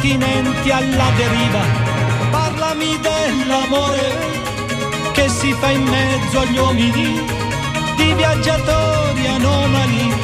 Continenti 0.00 0.70
alla 0.70 1.10
deriva. 1.14 1.60
Parlami 2.30 2.98
dell'amore 3.00 4.16
che 5.12 5.28
si 5.28 5.52
fa 5.52 5.70
in 5.70 5.82
mezzo 5.82 6.40
agli 6.40 6.56
uomini, 6.56 7.22
di 7.96 8.14
viaggiatori 8.14 9.26
anomali 9.26 10.14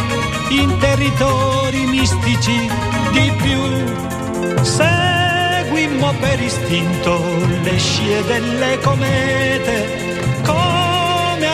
in 0.48 0.78
territori 0.78 1.84
mistici, 1.84 2.70
di 3.12 3.30
più. 3.42 4.64
Seguimmo 4.64 6.11
per 6.20 6.40
istinto 6.40 7.22
le 7.62 7.78
scie 7.78 8.24
delle 8.24 8.78
comete 8.80 10.05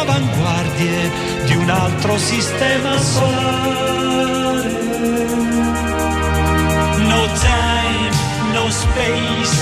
avanguardie 0.02 1.10
di 1.44 1.56
un 1.56 1.70
altro 1.70 2.18
sistema 2.18 2.98
solare. 2.98 3.60
No 7.08 7.26
time, 7.40 7.81
no 8.52 8.68
space, 8.68 9.54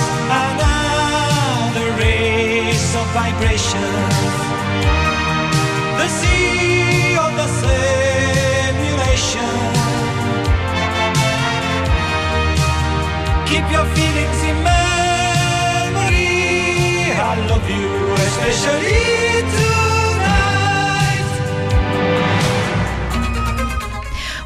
another 0.42 1.88
race 1.96 2.94
of 2.96 3.06
vibration. 3.14 3.92
The 5.98 6.08
sea 6.08 7.16
of 7.16 7.30
the 7.40 7.46
simulation. 7.62 9.54
Keep 13.46 13.66
your 13.70 13.86
feelings 13.94 14.40
in 14.50 14.56
memory. 14.70 16.32
I 17.14 17.34
love 17.48 17.66
you, 17.70 17.88
especially 18.26 19.42
too. 19.52 19.79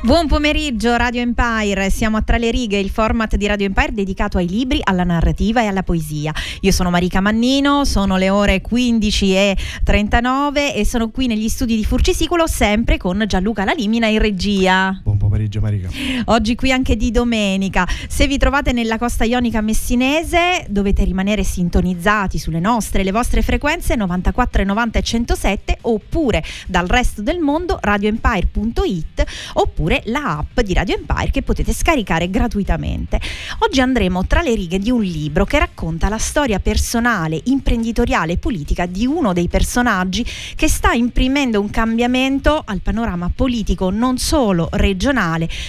Buon 0.05 0.29
pomeriggio 0.29 0.95
Radio 0.97 1.23
Empire, 1.23 1.89
siamo 1.89 2.19
a 2.19 2.21
Tra 2.21 2.37
le 2.37 2.51
righe, 2.51 2.77
il 2.77 2.91
format 2.91 3.37
di 3.37 3.47
Radio 3.47 3.65
Empire 3.65 3.95
dedicato 3.95 4.37
ai 4.37 4.47
libri, 4.47 4.81
alla 4.85 5.03
narrativa 5.03 5.63
e 5.63 5.67
alla 5.67 5.83
poesia. 5.83 6.31
Io 6.61 6.73
sono 6.73 6.91
Marica 6.91 7.23
Mannino, 7.23 7.87
sono 7.87 8.19
le 8.19 8.29
ore 8.29 8.61
15.39 8.61 10.77
e 10.77 10.85
sono 10.85 11.09
qui 11.09 11.27
negli 11.27 11.49
studi 11.49 11.75
di 11.75 11.87
Furcisicolo 11.87 12.47
sempre 12.47 12.99
con 12.99 13.25
Gianluca 13.27 13.65
Lalimina 13.65 14.07
in 14.07 14.19
regia. 14.19 15.01
Buon 15.03 15.17
pomeriggio 15.35 15.61
Marica. 15.61 15.89
Oggi 16.27 16.55
qui 16.55 16.71
anche 16.71 16.97
di 16.97 17.11
domenica. 17.11 17.87
Se 18.09 18.29
vi 18.29 18.39
trovate 18.39 18.73
nella 18.73 18.99
costa 18.99 19.25
ionica 19.25 19.61
messinese 19.61 20.65
dovete 20.69 21.03
rimanere 21.03 21.43
sintonizzati 21.43 22.39
sulle 22.39 22.61
nostre, 22.61 23.03
le 23.03 23.11
vostre 23.11 23.43
frequenze 23.43 23.97
94, 23.97 24.63
90 24.63 24.99
e 24.99 25.03
107 25.03 25.79
oppure 25.83 26.45
dal 26.69 26.87
resto 26.87 27.21
del 27.21 27.41
mondo 27.41 27.79
radioempire.it 27.81 29.25
oppure 29.55 30.03
la 30.07 30.39
app 30.39 30.61
di 30.61 30.73
Radio 30.73 30.95
Empire 30.95 31.31
che 31.33 31.43
potete 31.43 31.73
scaricare 31.73 32.31
gratuitamente. 32.31 33.21
Oggi 33.59 33.81
andremo 33.81 34.27
tra 34.27 34.41
le 34.41 34.55
righe 34.55 34.79
di 34.79 34.91
un 34.91 35.03
libro 35.03 35.45
che 35.45 35.59
racconta 35.59 36.09
la 36.09 36.19
storia 36.19 36.61
personale, 36.61 37.41
imprenditoriale 37.45 38.35
e 38.35 38.37
politica 38.37 38.87
di 38.87 39.05
uno 39.05 39.33
dei 39.33 39.49
personaggi 39.49 40.25
che 40.55 40.69
sta 40.69 40.93
imprimendo 40.93 41.61
un 41.61 41.71
cambiamento 41.71 42.63
al 42.65 42.81
panorama 42.81 43.31
politico 43.35 43.91
non 43.91 44.19
solo 44.19 44.69
regionale 44.73 45.23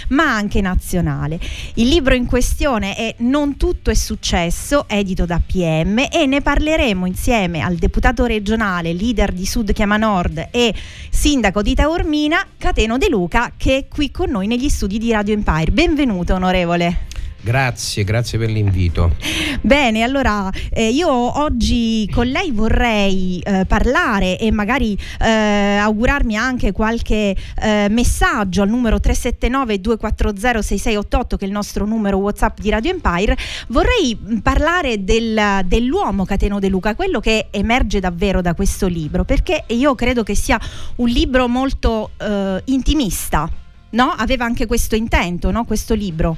ma 0.10 0.36
anche 0.36 0.62
nazionale. 0.62 1.40
Il 1.76 1.88
libro 1.88 2.14
in 2.14 2.26
questione 2.26 2.96
è 2.96 3.16
Non 3.20 3.58
tutto 3.58 3.90
è 3.90 3.94
successo, 3.94 4.86
edito 4.88 5.26
da 5.26 5.42
PM 5.46 6.08
e 6.12 6.26
ne 6.26 6.42
parleremo 6.42 7.06
insieme 7.06 7.62
al 7.62 7.76
deputato 7.76 8.26
regionale, 8.26 8.94
leader 8.94 9.32
di 9.32 9.46
Sud 9.46 9.72
Chiama 9.72 9.98
Nord 9.98 10.50
e 10.52 10.74
sindaco 11.10 11.62
di 11.62 11.74
Taormina, 11.74 12.46
Cateno 12.58 12.98
De 12.98 13.10
Luca, 13.10 13.54
che 13.56 13.78
è 13.78 13.88
qui 13.88 14.12
con 14.12 14.30
noi 14.30 14.48
negli 14.48 14.70
studi 14.70 14.98
di 14.98 15.12
Radio 15.12 15.34
Empire. 15.34 15.72
Benvenuto 15.72 16.34
onorevole. 16.34 17.15
Grazie, 17.46 18.04
grazie 18.04 18.40
per 18.40 18.50
l'invito. 18.50 19.16
Bene, 19.62 20.02
allora 20.02 20.50
eh, 20.72 20.90
io 20.90 21.08
oggi 21.12 22.10
con 22.12 22.26
lei 22.26 22.50
vorrei 22.50 23.40
eh, 23.40 23.66
parlare 23.68 24.40
e 24.40 24.50
magari 24.50 24.98
eh, 25.20 25.78
augurarmi 25.78 26.36
anche 26.36 26.72
qualche 26.72 27.36
eh, 27.62 27.88
messaggio 27.92 28.64
al 28.64 28.70
numero 28.70 29.00
379 29.00 29.80
240 29.80 30.64
6688 30.64 31.38
che 31.38 31.46
è 31.46 31.48
il 31.48 31.54
nostro 31.54 31.86
numero 31.86 32.18
WhatsApp 32.18 32.60
di 32.60 32.72
Radio 32.72 32.90
Empire. 32.90 33.38
Vorrei 33.68 34.18
mm, 34.20 34.38
parlare 34.38 35.04
del, 35.04 35.62
dell'uomo 35.66 36.26
Cateno 36.26 36.58
De 36.58 36.68
Luca, 36.68 36.96
quello 36.96 37.20
che 37.20 37.50
emerge 37.52 38.00
davvero 38.00 38.42
da 38.42 38.56
questo 38.56 38.88
libro, 38.88 39.24
perché 39.24 39.66
io 39.68 39.94
credo 39.94 40.24
che 40.24 40.34
sia 40.34 40.60
un 40.96 41.10
libro 41.10 41.48
molto 41.48 42.10
eh, 42.18 42.60
intimista. 42.66 43.48
No? 43.92 44.16
Aveva 44.18 44.46
anche 44.46 44.66
questo 44.66 44.96
intento, 44.96 45.52
no? 45.52 45.64
questo 45.64 45.94
libro. 45.94 46.36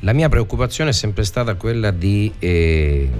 La 0.00 0.12
mia 0.12 0.28
preoccupazione 0.28 0.90
è 0.90 0.92
sempre 0.92 1.24
stata 1.24 1.54
quella 1.54 1.90
di, 1.90 2.30
eh, 2.38 3.10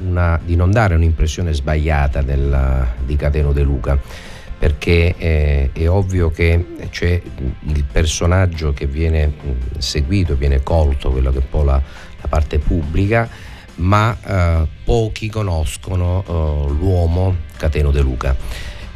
una, 0.00 0.38
di 0.44 0.54
non 0.54 0.70
dare 0.70 0.94
un'impressione 0.94 1.54
sbagliata 1.54 2.20
della, 2.20 2.86
di 3.04 3.16
Cateno 3.16 3.52
De 3.52 3.62
Luca 3.62 3.98
perché 4.58 5.14
eh, 5.16 5.70
è 5.72 5.88
ovvio 5.88 6.30
che 6.30 6.64
c'è 6.90 7.22
il 7.68 7.84
personaggio 7.84 8.72
che 8.72 8.86
viene 8.86 9.32
seguito, 9.78 10.34
viene 10.34 10.62
colto, 10.62 11.10
quello 11.10 11.30
che 11.30 11.38
è 11.38 11.42
un 11.42 11.48
po' 11.48 11.62
la, 11.62 11.80
la 12.20 12.28
parte 12.28 12.58
pubblica, 12.58 13.28
ma 13.76 14.16
eh, 14.20 14.66
pochi 14.84 15.30
conoscono 15.30 16.24
eh, 16.26 16.72
l'uomo 16.72 17.36
Cateno 17.56 17.92
De 17.92 18.00
Luca 18.00 18.36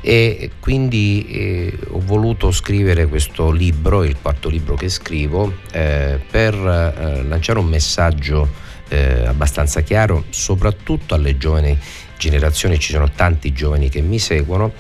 e 0.05 0.51
quindi 0.59 1.25
eh, 1.29 1.79
ho 1.91 2.01
voluto 2.01 2.51
scrivere 2.51 3.07
questo 3.07 3.53
libro, 3.53 4.03
il 4.03 4.17
quarto 4.21 4.49
libro 4.49 4.75
che 4.75 4.89
scrivo, 4.89 5.55
eh, 5.71 6.21
per 6.29 6.55
eh, 6.55 7.23
lanciare 7.23 7.61
un 7.61 7.67
messaggio 7.67 8.49
eh, 8.89 9.25
abbastanza 9.25 9.81
chiaro, 9.81 10.25
soprattutto 10.31 11.15
alle 11.15 11.39
giovani 11.39 11.79
generazioni, 12.19 12.79
ci 12.81 12.93
sono 12.93 13.11
tanti 13.11 13.53
giovani 13.53 13.89
che 13.89 14.01
mi 14.01 14.19
seguono 14.19 14.73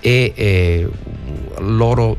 e 0.00 0.32
eh, 0.34 0.88
loro 1.58 2.16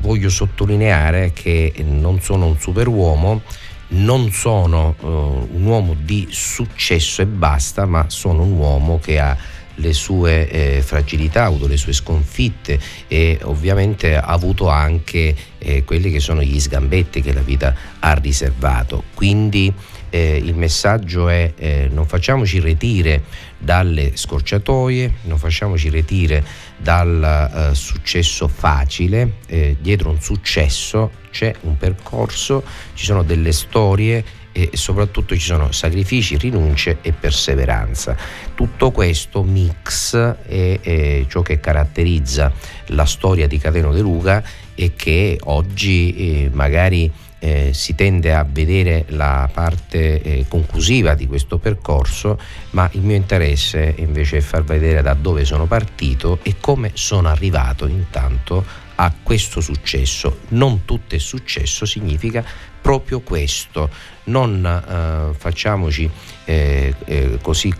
voglio 0.00 0.30
sottolineare 0.30 1.32
che 1.34 1.74
non 1.84 2.20
sono 2.20 2.46
un 2.46 2.58
superuomo, 2.58 3.42
non 3.88 4.30
sono 4.30 4.94
uh, 5.00 5.48
un 5.52 5.64
uomo 5.64 5.94
di 6.00 6.28
successo 6.30 7.22
e 7.22 7.26
basta, 7.26 7.86
ma 7.86 8.06
sono 8.08 8.42
un 8.42 8.52
uomo 8.52 8.98
che 8.98 9.18
ha 9.18 9.36
le 9.76 9.92
sue 9.92 10.48
eh, 10.48 10.82
fragilità, 10.82 11.42
ha 11.42 11.46
avuto 11.46 11.66
le 11.66 11.76
sue 11.76 11.92
sconfitte 11.92 12.78
e 13.08 13.38
ovviamente 13.42 14.16
ha 14.16 14.26
avuto 14.26 14.68
anche 14.68 15.34
eh, 15.58 15.84
quelli 15.84 16.10
che 16.10 16.20
sono 16.20 16.42
gli 16.42 16.58
sgambetti 16.60 17.20
che 17.20 17.32
la 17.32 17.40
vita 17.40 17.74
ha 17.98 18.12
riservato. 18.14 19.04
Quindi 19.14 19.72
eh, 20.10 20.36
il 20.36 20.54
messaggio 20.54 21.28
è 21.28 21.52
eh, 21.56 21.88
non 21.90 22.06
facciamoci 22.06 22.60
retire 22.60 23.22
dalle 23.56 24.12
scorciatoie, 24.14 25.14
non 25.22 25.38
facciamoci 25.38 25.88
retire 25.88 26.44
dal 26.76 27.70
uh, 27.70 27.74
successo 27.74 28.48
facile, 28.48 29.34
eh, 29.46 29.76
dietro 29.78 30.10
un 30.10 30.20
successo 30.20 31.12
c'è 31.30 31.54
un 31.62 31.76
percorso, 31.76 32.64
ci 32.94 33.04
sono 33.04 33.22
delle 33.22 33.52
storie 33.52 34.24
e 34.52 34.70
soprattutto 34.74 35.34
ci 35.34 35.44
sono 35.44 35.72
sacrifici, 35.72 36.36
rinunce 36.36 36.98
e 37.02 37.12
perseveranza. 37.12 38.16
Tutto 38.54 38.90
questo 38.90 39.42
mix 39.42 40.16
è, 40.16 40.80
è 40.80 41.24
ciò 41.28 41.42
che 41.42 41.60
caratterizza 41.60 42.52
la 42.86 43.06
storia 43.06 43.46
di 43.46 43.58
Cateno 43.58 43.92
De 43.92 44.00
Luca 44.00 44.42
e 44.74 44.94
che 44.96 45.38
oggi 45.44 46.14
eh, 46.14 46.50
magari 46.52 47.10
eh, 47.40 47.70
si 47.72 47.94
tende 47.94 48.34
a 48.34 48.46
vedere 48.48 49.06
la 49.08 49.48
parte 49.52 50.20
eh, 50.20 50.44
conclusiva 50.46 51.14
di 51.14 51.26
questo 51.26 51.58
percorso, 51.58 52.38
ma 52.70 52.88
il 52.92 53.00
mio 53.00 53.16
interesse 53.16 53.94
invece 53.96 54.38
è 54.38 54.40
far 54.40 54.62
vedere 54.62 55.02
da 55.02 55.14
dove 55.14 55.44
sono 55.44 55.66
partito 55.66 56.38
e 56.42 56.56
come 56.60 56.90
sono 56.94 57.28
arrivato 57.28 57.86
intanto 57.86 58.64
a 58.96 59.12
questo 59.22 59.62
successo. 59.62 60.40
Non 60.48 60.84
tutto 60.84 61.14
è 61.14 61.18
successo 61.18 61.86
significa 61.86 62.44
proprio 62.80 63.20
questo. 63.20 63.90
Non 64.24 64.64
eh, 64.64 65.34
facciamoci 65.36 66.10
eh, 66.44 66.94
eh, 67.04 67.38
così 67.40 67.72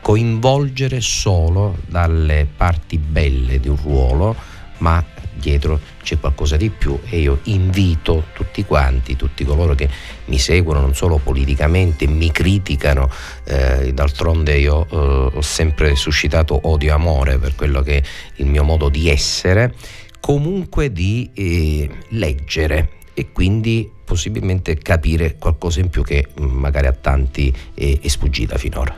coinvolgere 0.00 1.00
solo 1.00 1.76
dalle 1.86 2.46
parti 2.56 2.98
belle 2.98 3.60
di 3.60 3.68
un 3.68 3.76
ruolo, 3.76 4.34
ma 4.78 5.02
dietro 5.34 5.80
c'è 6.02 6.18
qualcosa 6.18 6.56
di 6.56 6.70
più 6.70 6.98
e 7.08 7.20
io 7.20 7.38
invito 7.44 8.26
tutti 8.32 8.64
quanti, 8.64 9.16
tutti 9.16 9.44
coloro 9.44 9.74
che 9.74 9.88
mi 10.26 10.38
seguono 10.38 10.80
non 10.80 10.94
solo 10.94 11.18
politicamente, 11.18 12.06
mi 12.06 12.30
criticano, 12.30 13.08
eh, 13.44 13.92
d'altronde 13.92 14.58
io 14.58 14.86
eh, 14.90 15.30
ho 15.34 15.40
sempre 15.40 15.94
suscitato 15.94 16.60
odio 16.64 16.90
e 16.90 16.92
amore 16.92 17.38
per 17.38 17.54
quello 17.54 17.82
che 17.82 17.98
è 17.98 18.02
il 18.36 18.46
mio 18.46 18.64
modo 18.64 18.88
di 18.88 19.08
essere, 19.08 19.74
comunque 20.20 20.92
di 20.92 21.30
eh, 21.34 21.88
leggere 22.10 23.00
e 23.14 23.30
quindi 23.32 23.90
possibilmente 24.12 24.76
capire 24.76 25.36
qualcosa 25.38 25.80
in 25.80 25.88
più 25.88 26.02
che 26.02 26.28
mm, 26.38 26.44
magari 26.44 26.86
a 26.86 26.92
tanti 26.92 27.50
è, 27.72 27.98
è 27.98 28.08
sfuggita 28.08 28.58
finora. 28.58 28.94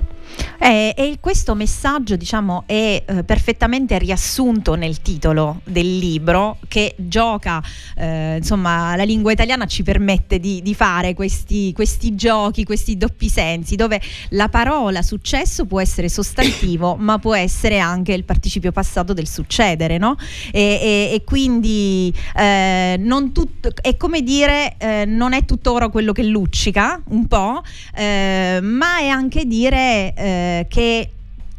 Eh, 0.65 0.95
e 0.97 1.19
questo 1.21 1.55
messaggio 1.55 2.17
diciamo, 2.17 2.63
è 2.67 3.03
eh, 3.05 3.25
perfettamente 3.25 3.99
riassunto 3.99 4.77
nel 4.77 5.03
titolo 5.03 5.61
del 5.65 5.99
libro 5.99 6.59
che 6.69 6.95
gioca, 6.97 7.63
eh, 7.97 8.37
insomma 8.37 8.97
la 8.97 9.03
lingua 9.03 9.31
italiana 9.33 9.67
ci 9.67 9.83
permette 9.83 10.41
di, 10.41 10.63
di 10.63 10.75
fare 10.75 11.13
questi, 11.13 11.73
questi, 11.75 12.15
giochi, 12.15 12.65
questi 12.65 12.97
doppi 12.97 13.29
sensi 13.29 13.77
dove 13.77 14.01
la 14.31 14.49
parola 14.49 15.03
successo 15.03 15.67
può 15.67 15.83
essere 15.83 16.09
sostantivo 16.09 16.97
ma 16.99 17.19
può 17.19 17.35
essere 17.35 17.79
anche 17.79 18.15
il 18.15 18.25
participio 18.25 18.73
passato 18.73 19.13
del 19.13 19.29
succedere 19.29 19.99
no? 19.99 20.17
e, 20.51 20.61
e, 20.61 21.11
e, 21.13 21.25
quindi 21.25 22.15
eh, 22.37 22.97
non 22.99 23.33
tutto, 23.33 23.71
è 23.83 23.97
come 23.99 24.23
dire 24.23 24.77
eh, 24.79 25.05
non 25.05 25.35
è 25.35 25.45
tutto 25.45 25.73
oro 25.73 25.91
quello 25.91 26.13
che 26.13 26.23
luccica 26.23 27.03
un 27.09 27.27
po' 27.27 27.63
eh, 27.95 28.61
ma 28.63 28.99
è 28.99 29.09
anche 29.09 29.45
dire 29.45 30.15
eh, 30.25 30.67
che 30.71 31.11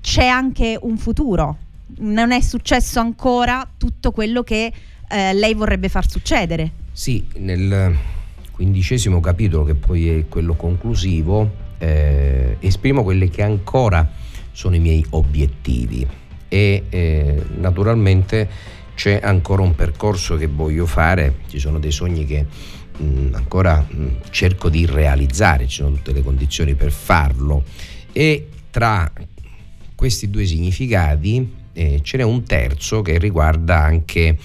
c'è 0.02 0.26
anche 0.26 0.78
un 0.82 0.98
futuro. 0.98 1.58
Non 1.98 2.32
è 2.32 2.42
successo 2.42 3.00
ancora 3.00 3.68
tutto 3.78 4.12
quello 4.12 4.42
che 4.42 4.74
eh, 5.08 5.34
lei 5.34 5.54
vorrebbe 5.54 5.88
far 5.88 6.10
succedere. 6.10 6.72
Sì, 6.92 7.24
nel 7.36 7.96
quindicesimo 8.52 9.20
capitolo, 9.20 9.66
che 9.66 9.76
poi 9.76 10.10
è 10.10 10.28
quello 10.28 10.56
conclusivo, 10.56 11.64
eh, 11.78 12.58
esprimo 12.60 13.04
quelli 13.04 13.30
che 13.30 13.44
ancora 13.44 14.10
sono 14.52 14.76
i 14.76 14.80
miei 14.80 15.06
obiettivi 15.12 16.08
e 16.48 16.84
eh, 16.90 17.44
naturalmente 17.58 18.50
c'è 18.96 19.20
ancora 19.22 19.62
un 19.62 19.76
percorso 19.76 20.38
che 20.38 20.48
voglio 20.48 20.88
fare, 20.88 21.40
ci 21.50 21.60
sono 21.60 21.78
dei 21.78 21.92
sogni 21.92 22.26
che 22.26 22.46
mh, 22.98 23.06
mm, 23.06 23.34
ancora 23.36 23.86
mh, 23.88 24.02
mm, 24.02 24.08
cerco 24.32 24.70
di 24.70 24.88
realizzare, 24.88 25.68
ci 25.68 25.84
sono 25.84 25.92
tutte 25.98 26.14
le 26.14 26.24
condizioni 26.24 26.74
per 26.74 26.92
farlo 26.92 27.64
e 28.12 28.48
tra 28.76 29.10
questi 29.96 30.30
due 30.30 30.46
significati 30.46 31.50
eh, 31.72 32.02
ce 32.04 32.18
n'è 32.18 32.24
un 32.24 32.44
terzo 32.44 33.02
che 33.02 33.18
riguarda 33.18 33.82
anche 33.82 34.38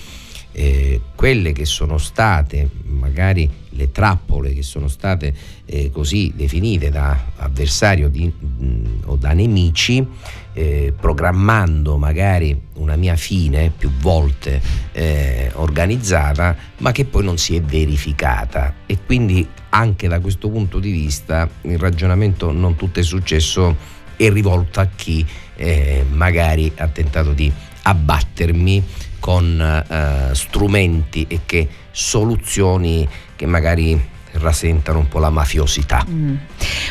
eh, 0.52 1.00
quelle 1.16 1.50
che 1.50 1.64
sono 1.64 1.98
state 1.98 2.70
magari 2.84 3.50
le 3.70 3.90
trappole 3.90 4.54
che 4.54 4.62
sono 4.62 4.86
state 4.86 5.34
eh, 5.64 5.90
così 5.90 6.32
definite 6.36 6.90
da 6.90 7.32
avversario 7.38 8.08
di, 8.08 8.26
mh, 8.26 9.02
o 9.06 9.16
da 9.16 9.32
nemici 9.32 10.06
eh, 10.52 10.92
programmando 10.98 11.96
magari 11.96 12.68
una 12.74 12.94
mia 12.94 13.16
fine 13.16 13.72
più 13.76 13.90
volte 13.98 14.60
eh, 14.92 15.50
organizzata 15.54 16.56
ma 16.78 16.92
che 16.92 17.04
poi 17.04 17.24
non 17.24 17.38
si 17.38 17.56
è 17.56 17.62
verificata. 17.62 18.74
E 18.86 18.98
quindi 19.04 19.46
anche 19.70 20.08
da 20.08 20.20
questo 20.20 20.48
punto 20.48 20.78
di 20.78 20.90
vista 20.90 21.48
il 21.62 21.78
ragionamento 21.78 22.50
non 22.52 22.76
tutto 22.76 23.00
è 23.00 23.02
successo 23.02 23.98
è 24.26 24.30
rivolto 24.30 24.80
a 24.80 24.88
chi 24.94 25.24
eh, 25.56 26.04
magari 26.10 26.70
ha 26.76 26.88
tentato 26.88 27.32
di 27.32 27.50
abbattermi 27.82 28.84
con 29.18 29.60
eh, 29.60 30.34
strumenti 30.34 31.24
e 31.26 31.40
che 31.46 31.66
soluzioni 31.90 33.08
che 33.34 33.46
magari 33.46 33.98
rasentano 34.32 34.98
un 34.98 35.08
po' 35.08 35.18
la 35.18 35.30
mafiosità. 35.30 36.04
Mm. 36.08 36.36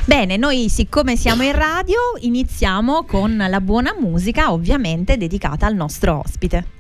Bene, 0.06 0.38
noi 0.38 0.70
siccome 0.70 1.16
siamo 1.16 1.44
in 1.44 1.54
radio 1.54 2.00
iniziamo 2.20 3.06
con 3.06 3.38
la 3.38 3.62
buona 3.62 3.96
musica 3.98 4.52
ovviamente 4.52 5.16
dedicata 5.16 5.68
al 5.68 5.76
nostro 5.76 6.22
ospite. 6.26 6.78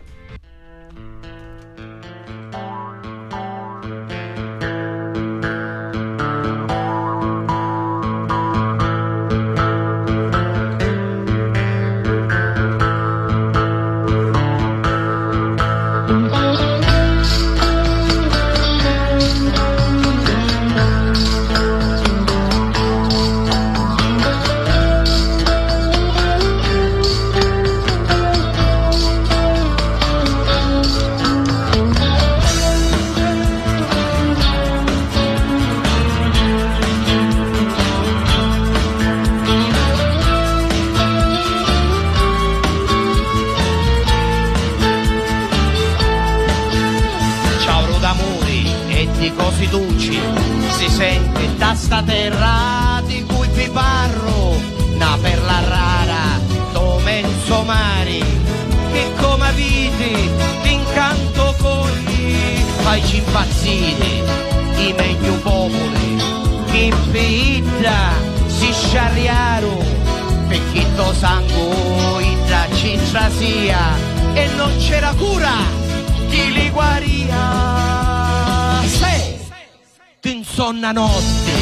sonna 80.59 80.91
notte, 80.91 81.53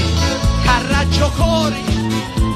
carraggio 0.64 1.32
cori, 1.38 1.84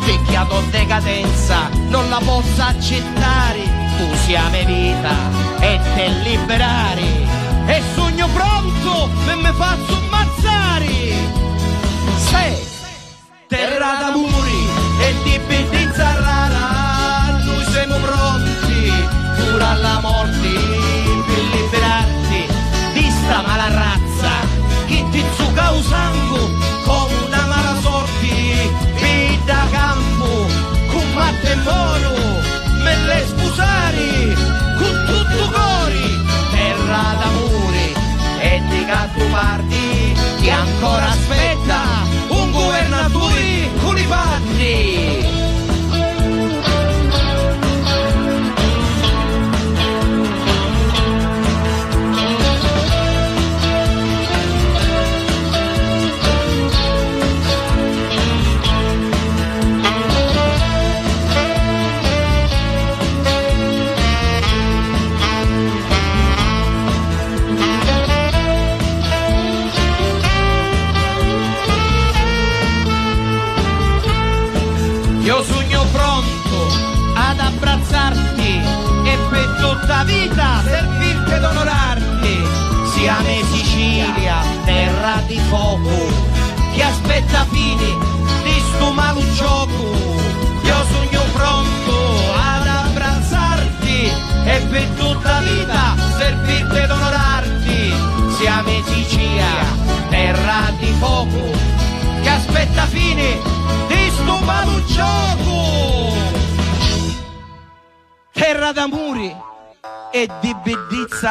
vecchia 0.03 0.43
con 0.45 0.67
decadenza, 0.71 1.69
non 1.89 2.09
la 2.09 2.17
posso 2.17 2.63
accettare, 2.63 3.61
tu 3.95 4.07
siamo 4.25 4.57
vita 4.65 5.13
e 5.59 5.79
te 5.93 6.07
liberare, 6.23 7.27
e 7.67 7.83
sogno 7.93 8.27
pronto 8.33 9.07
e 9.29 9.35
me 9.35 9.53
faccio 9.53 9.93
ammazzare. 9.93 10.89
Sei 12.17 12.57
terra 13.45 13.97
da 13.99 14.09
muri 14.09 14.67
e 14.99 15.15
di 15.21 15.39
bitti 15.45 15.91
zarrara, 15.93 17.37
noi 17.45 17.65
siamo 17.65 17.97
pronti, 17.97 18.91
pure 19.35 19.63
alla. 19.63 20.20
usando 25.73 26.49
con 26.83 27.07
una 27.27 27.45
mala 27.47 27.75
sorte. 27.81 28.09
Vita 28.99 29.67
campo 29.71 30.45
con 30.91 31.01
combatte 31.11 31.55
moro 31.63 32.13
me 32.83 32.95
le 33.05 33.25
scusare 33.27 34.33
con 34.77 34.93
tutto 35.07 35.49
cori 35.51 36.25
terra 36.51 37.15
d'amore 37.19 37.93
e 38.39 38.61
di 38.69 38.85
gatto 38.85 39.25
parti 39.29 40.15
che 40.41 40.49
ancora 40.49 41.09
aspetta 41.09 41.81
un 42.29 42.51
governatore 42.51 43.69
con 43.81 43.97
i 43.97 44.05
padri. 44.05 45.30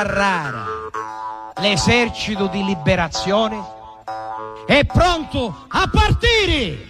Rara. 0.02 0.64
L'esercito 1.60 2.46
di 2.46 2.64
liberazione 2.64 3.62
è 4.66 4.84
pronto 4.84 5.66
a 5.68 5.88
partire! 5.90 6.88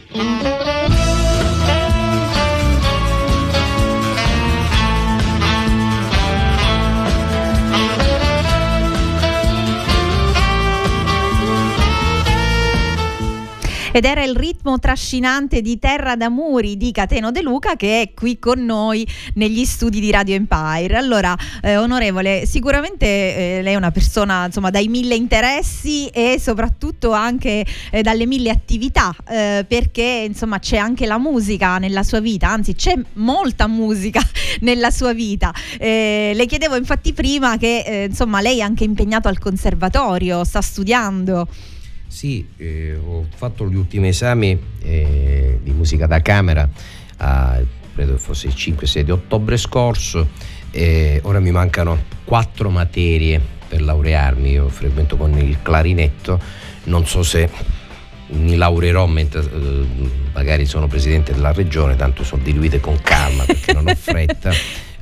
Ed 13.92 14.04
era 14.04 14.22
il 14.22 14.36
ritmo 14.36 14.78
trascinante 14.78 15.60
di 15.60 15.80
Terra 15.80 16.14
d'Amuri 16.14 16.76
di 16.76 16.92
Cateno 16.92 17.32
De 17.32 17.42
Luca 17.42 17.74
che 17.74 18.02
è 18.02 18.14
qui 18.14 18.38
con 18.38 18.64
noi 18.64 19.04
negli 19.34 19.64
studi 19.64 19.98
di 19.98 20.12
Radio 20.12 20.36
Empire. 20.36 20.96
Allora, 20.96 21.36
eh, 21.60 21.76
onorevole, 21.76 22.46
sicuramente 22.46 23.06
eh, 23.06 23.62
lei 23.62 23.72
è 23.72 23.76
una 23.76 23.90
persona 23.90 24.46
insomma 24.46 24.70
dai 24.70 24.86
mille 24.86 25.16
interessi 25.16 26.06
e 26.06 26.38
soprattutto 26.38 27.10
anche 27.10 27.66
eh, 27.90 28.02
dalle 28.02 28.26
mille 28.26 28.50
attività, 28.50 29.12
eh, 29.28 29.64
perché 29.66 30.24
insomma 30.28 30.60
c'è 30.60 30.76
anche 30.76 31.04
la 31.04 31.18
musica 31.18 31.78
nella 31.78 32.04
sua 32.04 32.20
vita, 32.20 32.48
anzi 32.48 32.76
c'è 32.76 32.94
molta 33.14 33.66
musica 33.66 34.22
nella 34.60 34.92
sua 34.92 35.12
vita. 35.12 35.52
Eh, 35.80 36.30
le 36.32 36.46
chiedevo 36.46 36.76
infatti 36.76 37.12
prima 37.12 37.56
che 37.56 37.82
eh, 37.84 38.04
insomma 38.04 38.40
lei 38.40 38.58
è 38.58 38.62
anche 38.62 38.84
impegnato 38.84 39.26
al 39.26 39.40
conservatorio, 39.40 40.44
sta 40.44 40.60
studiando. 40.60 41.48
Sì, 42.10 42.44
eh, 42.56 42.96
ho 42.96 43.24
fatto 43.32 43.68
gli 43.68 43.76
ultimi 43.76 44.08
esami 44.08 44.60
eh, 44.82 45.60
di 45.62 45.70
musica 45.70 46.08
da 46.08 46.20
camera, 46.20 46.68
a, 47.18 47.60
credo 47.94 48.18
fosse 48.18 48.48
il 48.48 48.54
5-6 48.56 49.00
di 49.02 49.12
ottobre 49.12 49.56
scorso, 49.56 50.28
e 50.72 51.20
ora 51.22 51.38
mi 51.38 51.52
mancano 51.52 52.02
quattro 52.24 52.68
materie 52.68 53.40
per 53.68 53.80
laurearmi, 53.80 54.50
io 54.50 54.68
frequento 54.68 55.16
con 55.16 55.38
il 55.38 55.58
clarinetto, 55.62 56.40
non 56.84 57.06
so 57.06 57.22
se 57.22 57.48
mi 58.30 58.56
laureerò 58.56 59.06
mentre 59.06 59.42
eh, 59.42 59.86
magari 60.32 60.66
sono 60.66 60.88
presidente 60.88 61.32
della 61.32 61.52
regione, 61.52 61.94
tanto 61.94 62.24
sono 62.24 62.42
diluite 62.42 62.80
con 62.80 63.00
calma 63.00 63.44
perché 63.44 63.72
non 63.72 63.86
ho 63.86 63.94
fretta, 63.94 64.50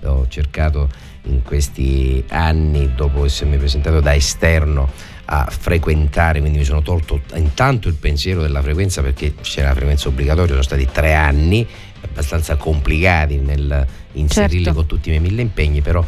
ho 0.04 0.28
cercato 0.28 0.90
in 1.22 1.42
questi 1.42 2.22
anni, 2.28 2.92
dopo 2.94 3.24
essermi 3.24 3.56
presentato 3.56 4.00
da 4.00 4.14
esterno, 4.14 5.16
a 5.30 5.46
frequentare, 5.50 6.40
quindi 6.40 6.58
mi 6.58 6.64
sono 6.64 6.80
tolto 6.80 7.20
intanto 7.34 7.88
il 7.88 7.94
pensiero 7.94 8.40
della 8.40 8.62
frequenza 8.62 9.02
perché 9.02 9.34
c'era 9.42 9.68
la 9.68 9.74
frequenza 9.74 10.08
obbligatoria, 10.08 10.50
sono 10.50 10.62
stati 10.62 10.88
tre 10.90 11.12
anni 11.12 11.66
abbastanza 12.00 12.56
complicati 12.56 13.36
nel 13.36 13.86
inserirli 14.12 14.64
Certo. 14.64 14.78
con 14.78 14.86
tutti 14.86 15.08
i 15.08 15.10
miei 15.10 15.22
mille 15.22 15.42
impegni, 15.42 15.82
però 15.82 16.04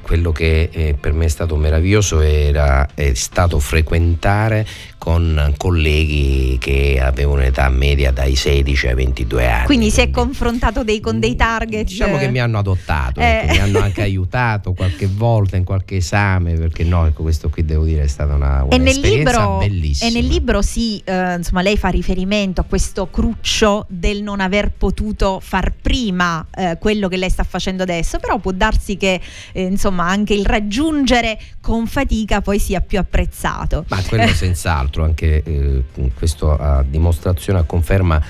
quello 0.00 0.32
che 0.32 0.68
eh, 0.72 0.96
per 0.98 1.12
me 1.12 1.26
è 1.26 1.28
stato 1.28 1.54
meraviglioso 1.56 2.20
era, 2.20 2.88
è 2.94 3.12
stato 3.14 3.58
frequentare 3.58 4.66
con 5.02 5.52
colleghi 5.56 6.58
che 6.60 7.00
avevano 7.02 7.40
un'età 7.40 7.68
media 7.70 8.12
dai 8.12 8.36
16 8.36 8.86
ai 8.86 8.94
22 8.94 9.50
anni. 9.50 9.64
Quindi 9.64 9.90
si 9.90 10.00
è 10.00 10.10
confrontato 10.10 10.84
dei- 10.84 11.00
con 11.00 11.18
dei 11.18 11.34
target. 11.34 11.88
Diciamo 11.88 12.18
che 12.18 12.28
mi 12.28 12.38
hanno 12.38 12.58
adottato, 12.58 13.18
Eh. 13.18 13.24
ecco, 13.42 13.52
mi 13.52 13.58
hanno 13.58 13.78
anche 13.80 14.02
aiutato 14.02 14.74
qualche 14.74 15.08
volta 15.08 15.56
in 15.56 15.64
qualche 15.64 15.96
esame, 15.96 16.52
perché 16.54 16.84
no, 16.84 17.04
ecco, 17.06 17.22
questo 17.22 17.48
qui 17.48 17.64
devo 17.64 17.82
dire 17.84 18.02
è 18.04 18.06
stata 18.06 18.34
una, 18.34 18.62
un'esperienza 18.70 19.40
libro, 19.40 19.58
bellissima. 19.58 20.08
e 20.08 20.12
nel 20.12 20.24
libro 20.24 20.62
sì, 20.62 21.02
eh, 21.04 21.34
insomma, 21.34 21.62
lei 21.62 21.76
fa 21.76 21.88
riferimento 21.88 22.60
a 22.60 22.64
questo 22.64 23.08
cruccio 23.10 23.86
del 23.88 24.22
non 24.22 24.38
aver 24.38 24.70
potuto 24.70 25.40
far 25.42 25.72
prima 25.82 26.46
eh, 26.54 26.76
quello 26.78 27.08
che 27.08 27.16
lei 27.16 27.30
sta 27.30 27.42
facendo 27.42 27.82
adesso, 27.82 28.20
però 28.20 28.38
può 28.38 28.52
darsi 28.52 28.96
che 28.96 29.20
eh, 29.52 29.62
insomma 29.62 30.06
anche 30.06 30.32
il 30.34 30.46
raggiungere 30.46 31.40
con 31.60 31.86
fatica 31.88 32.40
poi 32.40 32.58
sia 32.58 32.80
più 32.80 32.98
apprezzato. 32.98 33.84
Ma 33.88 34.00
quello 34.06 34.28
senz'altro, 34.34 34.90
anche 35.00 35.42
eh, 35.42 35.82
questo 36.14 36.56
a 36.56 36.84
dimostrazione, 36.86 37.60
a 37.60 37.62
conferma 37.62 38.22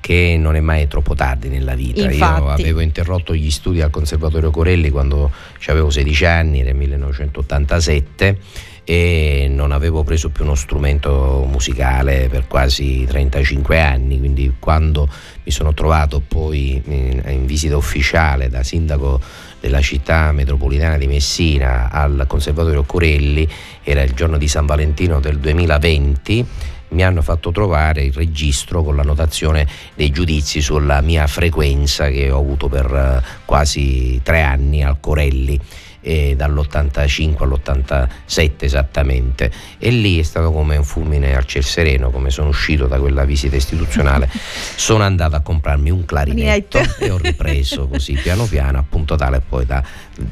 che 0.00 0.36
non 0.38 0.54
è 0.54 0.60
mai 0.60 0.86
troppo 0.86 1.14
tardi 1.14 1.48
nella 1.48 1.74
vita. 1.74 2.02
Io 2.02 2.12
Infatti. 2.12 2.62
avevo 2.62 2.80
interrotto 2.80 3.34
gli 3.34 3.50
studi 3.50 3.82
al 3.82 3.90
Conservatorio 3.90 4.50
Corelli 4.50 4.88
quando 4.88 5.30
avevo 5.66 5.90
16 5.90 6.24
anni, 6.24 6.60
il 6.60 6.74
1987 6.74 8.38
e 8.88 9.48
non 9.50 9.72
avevo 9.72 10.04
preso 10.04 10.30
più 10.30 10.44
uno 10.44 10.54
strumento 10.54 11.44
musicale 11.50 12.28
per 12.28 12.46
quasi 12.46 13.04
35 13.04 13.80
anni, 13.80 14.16
quindi 14.20 14.54
quando 14.60 15.08
mi 15.42 15.50
sono 15.50 15.74
trovato 15.74 16.20
poi 16.20 16.80
in, 16.86 17.20
in 17.26 17.46
visita 17.46 17.76
ufficiale 17.76 18.48
da 18.48 18.62
sindaco 18.62 19.20
della 19.58 19.80
città 19.80 20.30
metropolitana 20.30 20.98
di 20.98 21.08
Messina 21.08 21.90
al 21.90 22.26
Conservatorio 22.28 22.84
Corelli, 22.84 23.48
era 23.82 24.02
il 24.02 24.12
giorno 24.12 24.38
di 24.38 24.46
San 24.46 24.66
Valentino 24.66 25.18
del 25.18 25.40
2020, 25.40 26.46
mi 26.90 27.02
hanno 27.02 27.22
fatto 27.22 27.50
trovare 27.50 28.04
il 28.04 28.12
registro 28.12 28.84
con 28.84 28.94
la 28.94 29.02
notazione 29.02 29.66
dei 29.96 30.10
giudizi 30.10 30.60
sulla 30.60 31.00
mia 31.00 31.26
frequenza 31.26 32.08
che 32.08 32.30
ho 32.30 32.38
avuto 32.38 32.68
per 32.68 32.86
eh, 32.86 33.22
quasi 33.44 34.20
tre 34.22 34.42
anni 34.42 34.84
al 34.84 34.98
Corelli. 35.00 35.60
Eh, 36.06 36.34
dall'85 36.36 37.42
all'87 37.42 38.52
esattamente. 38.60 39.50
E 39.78 39.90
lì 39.90 40.20
è 40.20 40.22
stato 40.22 40.52
come 40.52 40.76
un 40.76 40.84
fulmine 40.84 41.34
al 41.34 41.44
ciel 41.46 41.64
sereno 41.64 42.10
come 42.10 42.30
sono 42.30 42.48
uscito 42.48 42.86
da 42.86 42.98
quella 42.98 43.24
visita 43.24 43.56
istituzionale. 43.56 44.30
Sono 44.76 45.02
andato 45.02 45.34
a 45.34 45.40
comprarmi 45.40 45.90
un 45.90 46.04
clarinetto. 46.04 46.78
e 46.98 47.10
ho 47.10 47.18
ripreso 47.18 47.88
così 47.88 48.12
piano 48.14 48.44
piano 48.44 48.78
appunto 48.78 49.16
tale 49.16 49.42
poi 49.46 49.66
da 49.66 49.82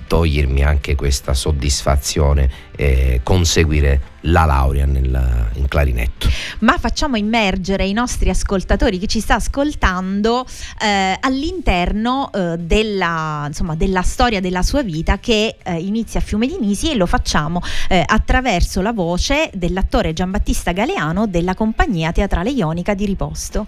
togliermi 0.06 0.62
anche 0.62 0.94
questa 0.94 1.34
soddisfazione 1.34 2.50
e 2.76 3.20
conseguire 3.22 4.12
la 4.26 4.44
laurea 4.44 4.86
nel- 4.86 5.50
in 5.54 5.68
clarinetto. 5.68 6.28
Ma 6.60 6.78
facciamo 6.78 7.16
immergere 7.16 7.86
i 7.86 7.92
nostri 7.92 8.30
ascoltatori, 8.30 8.98
chi 8.98 9.08
ci 9.08 9.20
sta 9.20 9.34
ascoltando, 9.34 10.46
eh, 10.80 11.16
all'interno 11.20 12.30
eh, 12.32 12.56
della, 12.58 13.44
insomma, 13.46 13.74
della 13.74 14.02
storia 14.02 14.40
della 14.40 14.62
sua 14.62 14.82
vita 14.82 15.18
che 15.18 15.56
eh, 15.62 15.74
inizia 15.74 16.20
a 16.20 16.22
Fiume 16.22 16.46
di 16.46 16.58
Nisi 16.58 16.90
e 16.90 16.94
lo 16.94 17.06
facciamo 17.06 17.60
eh, 17.88 18.02
attraverso 18.04 18.80
la 18.80 18.92
voce 18.92 19.50
dell'attore 19.52 20.12
Giambattista 20.12 20.72
Galeano 20.72 21.26
della 21.26 21.54
compagnia 21.54 22.12
teatrale 22.12 22.50
ionica 22.50 22.94
di 22.94 23.04
Riposto. 23.04 23.66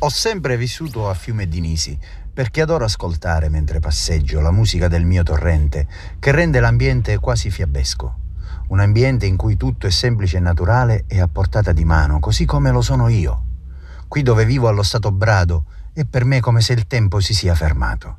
Ho 0.00 0.08
sempre 0.10 0.56
vissuto 0.58 1.08
a 1.08 1.14
Fiume 1.14 1.48
di 1.48 1.60
Nisi 1.60 1.98
perché 2.36 2.60
adoro 2.60 2.84
ascoltare 2.84 3.48
mentre 3.48 3.80
passeggio 3.80 4.40
la 4.40 4.50
musica 4.50 4.88
del 4.88 5.06
mio 5.06 5.22
torrente 5.22 5.88
che 6.18 6.32
rende 6.32 6.60
l'ambiente 6.60 7.16
quasi 7.16 7.50
fiabesco. 7.50 8.18
Un 8.68 8.78
ambiente 8.78 9.24
in 9.24 9.38
cui 9.38 9.56
tutto 9.56 9.86
è 9.86 9.90
semplice 9.90 10.36
e 10.36 10.40
naturale 10.40 11.04
e 11.06 11.18
a 11.18 11.28
portata 11.28 11.72
di 11.72 11.86
mano, 11.86 12.18
così 12.20 12.44
come 12.44 12.70
lo 12.70 12.82
sono 12.82 13.08
io. 13.08 13.44
Qui 14.06 14.20
dove 14.20 14.44
vivo 14.44 14.68
allo 14.68 14.82
stato 14.82 15.12
brado 15.12 15.64
è 15.94 16.04
per 16.04 16.26
me 16.26 16.40
come 16.40 16.60
se 16.60 16.74
il 16.74 16.86
tempo 16.86 17.20
si 17.20 17.32
sia 17.32 17.54
fermato. 17.54 18.18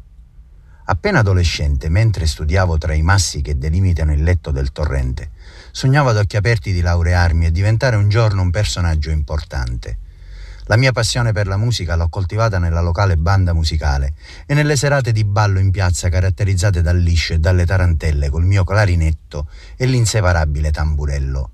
Appena 0.86 1.20
adolescente, 1.20 1.88
mentre 1.88 2.26
studiavo 2.26 2.80
tra 2.80 2.96
i 2.96 3.04
massi 3.04 3.42
che 3.42 3.60
delimitano 3.60 4.14
il 4.14 4.24
letto 4.24 4.50
del 4.50 4.72
torrente, 4.72 5.30
sognavo 5.70 6.10
ad 6.10 6.18
occhi 6.18 6.38
aperti 6.38 6.74
di 6.74 6.82
laurearmi 6.82 7.46
e 7.46 7.52
diventare 7.52 7.96
un 7.96 8.10
giorno 8.10 8.42
un 8.42 8.50
personaggio 8.50 9.12
importante. 9.12 10.00
La 10.68 10.76
mia 10.76 10.92
passione 10.92 11.32
per 11.32 11.48
la 11.48 11.56
musica 11.56 11.96
l'ho 11.96 12.10
coltivata 12.10 12.60
nella 12.60 12.82
locale 12.82 13.16
banda 13.16 13.54
musicale 13.54 14.14
e 14.46 14.54
nelle 14.54 14.76
serate 14.76 15.14
di 15.14 15.24
ballo 15.24 15.60
in 15.60 15.72
piazza 15.72 16.10
caratterizzate 16.10 16.82
dal 16.82 16.98
liscio 16.98 17.34
e 17.34 17.40
dalle 17.40 17.66
tarantelle 17.66 18.30
col 18.30 18.44
mio 18.44 18.66
clarinetto 18.66 19.48
e 19.78 19.86
l'inseparabile 19.86 20.72
tamburello. 20.72 21.52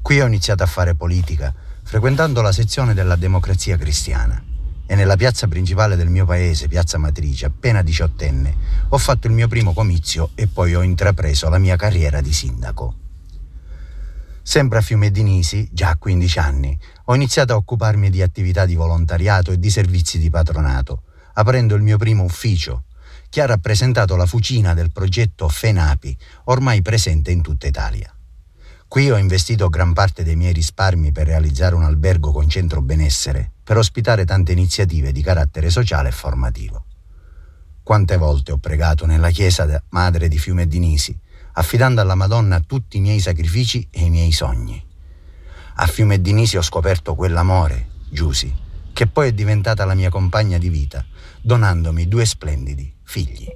Qui 0.00 0.22
ho 0.22 0.26
iniziato 0.26 0.62
a 0.62 0.66
fare 0.66 0.94
politica, 0.94 1.52
frequentando 1.82 2.40
la 2.40 2.52
sezione 2.52 2.94
della 2.94 3.16
democrazia 3.16 3.76
cristiana. 3.76 4.42
E 4.86 4.94
nella 4.94 5.16
piazza 5.16 5.46
principale 5.46 5.94
del 5.94 6.08
mio 6.08 6.24
paese, 6.24 6.66
Piazza 6.66 6.96
Matrice, 6.96 7.44
appena 7.44 7.82
diciottenne, 7.82 8.56
ho 8.88 8.98
fatto 8.98 9.26
il 9.26 9.34
mio 9.34 9.48
primo 9.48 9.74
comizio 9.74 10.30
e 10.34 10.46
poi 10.46 10.74
ho 10.74 10.82
intrapreso 10.82 11.50
la 11.50 11.58
mia 11.58 11.76
carriera 11.76 12.22
di 12.22 12.32
sindaco. 12.32 12.94
Sempre 14.42 14.78
a 14.78 14.80
Fiume 14.80 15.10
di 15.10 15.22
Nisi, 15.22 15.68
già 15.70 15.90
a 15.90 15.96
15 15.96 16.38
anni, 16.38 16.78
ho 17.04 17.14
iniziato 17.14 17.52
a 17.52 17.56
occuparmi 17.56 18.10
di 18.10 18.22
attività 18.22 18.64
di 18.64 18.74
volontariato 18.74 19.52
e 19.52 19.58
di 19.58 19.70
servizi 19.70 20.18
di 20.18 20.30
patronato, 20.30 21.02
aprendo 21.34 21.74
il 21.74 21.82
mio 21.82 21.98
primo 21.98 22.24
ufficio, 22.24 22.84
che 23.28 23.40
ha 23.40 23.46
rappresentato 23.46 24.16
la 24.16 24.26
fucina 24.26 24.74
del 24.74 24.90
progetto 24.90 25.48
FENAPI, 25.48 26.16
ormai 26.44 26.82
presente 26.82 27.30
in 27.30 27.42
tutta 27.42 27.66
Italia. 27.66 28.12
Qui 28.88 29.08
ho 29.08 29.16
investito 29.16 29.68
gran 29.68 29.92
parte 29.92 30.24
dei 30.24 30.34
miei 30.34 30.52
risparmi 30.52 31.12
per 31.12 31.28
realizzare 31.28 31.76
un 31.76 31.84
albergo 31.84 32.32
con 32.32 32.48
centro 32.48 32.82
benessere, 32.82 33.52
per 33.62 33.76
ospitare 33.76 34.24
tante 34.24 34.50
iniziative 34.50 35.12
di 35.12 35.22
carattere 35.22 35.70
sociale 35.70 36.08
e 36.08 36.12
formativo. 36.12 36.86
Quante 37.84 38.16
volte 38.16 38.50
ho 38.50 38.58
pregato 38.58 39.06
nella 39.06 39.30
chiesa 39.30 39.80
madre 39.90 40.26
di 40.26 40.38
Fiume 40.38 40.66
Dinisi, 40.66 41.16
affidando 41.52 42.00
alla 42.00 42.14
Madonna 42.14 42.60
tutti 42.60 42.96
i 42.96 43.00
miei 43.00 43.20
sacrifici 43.20 43.86
e 43.90 44.04
i 44.04 44.10
miei 44.10 44.32
sogni. 44.32 44.82
A 45.76 45.86
Fiume 45.86 46.20
Dinisi 46.20 46.56
ho 46.56 46.62
scoperto 46.62 47.14
quell'amore, 47.14 47.88
Giusy, 48.10 48.52
che 48.92 49.06
poi 49.06 49.28
è 49.28 49.32
diventata 49.32 49.84
la 49.84 49.94
mia 49.94 50.10
compagna 50.10 50.58
di 50.58 50.68
vita, 50.68 51.04
donandomi 51.40 52.06
due 52.06 52.26
splendidi 52.26 52.92
figli. 53.02 53.50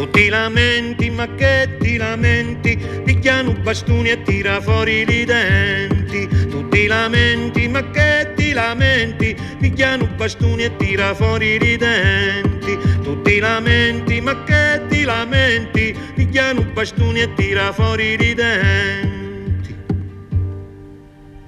Tu 0.00 0.08
ti 0.12 0.30
lamenti, 0.30 1.10
ma 1.10 1.28
che 1.34 1.76
ti 1.78 1.98
lamenti? 1.98 2.74
Picchiano 3.04 3.52
bastoni 3.52 4.08
e 4.08 4.22
tira 4.22 4.58
fuori 4.58 5.04
i 5.06 5.24
denti. 5.26 6.26
Tu 6.48 6.66
ti 6.70 6.86
lamenti, 6.86 7.68
ma 7.68 7.82
che 7.90 8.32
ti 8.34 8.52
lamenti? 8.54 9.36
Picchiano 9.58 10.06
bastoni 10.16 10.62
e 10.62 10.74
tira 10.76 11.12
fuori 11.12 11.60
i 11.62 11.76
denti. 11.76 12.78
Tu 13.02 13.20
ti 13.20 13.40
lamenti, 13.40 14.22
ma 14.22 14.42
che 14.44 14.80
ti 14.88 15.02
lamenti? 15.02 15.94
Picchiano 16.14 16.62
bastoni 16.72 17.20
e 17.20 17.34
tira 17.34 17.70
fuori 17.70 18.16
i 18.18 18.32
denti. 18.32 19.76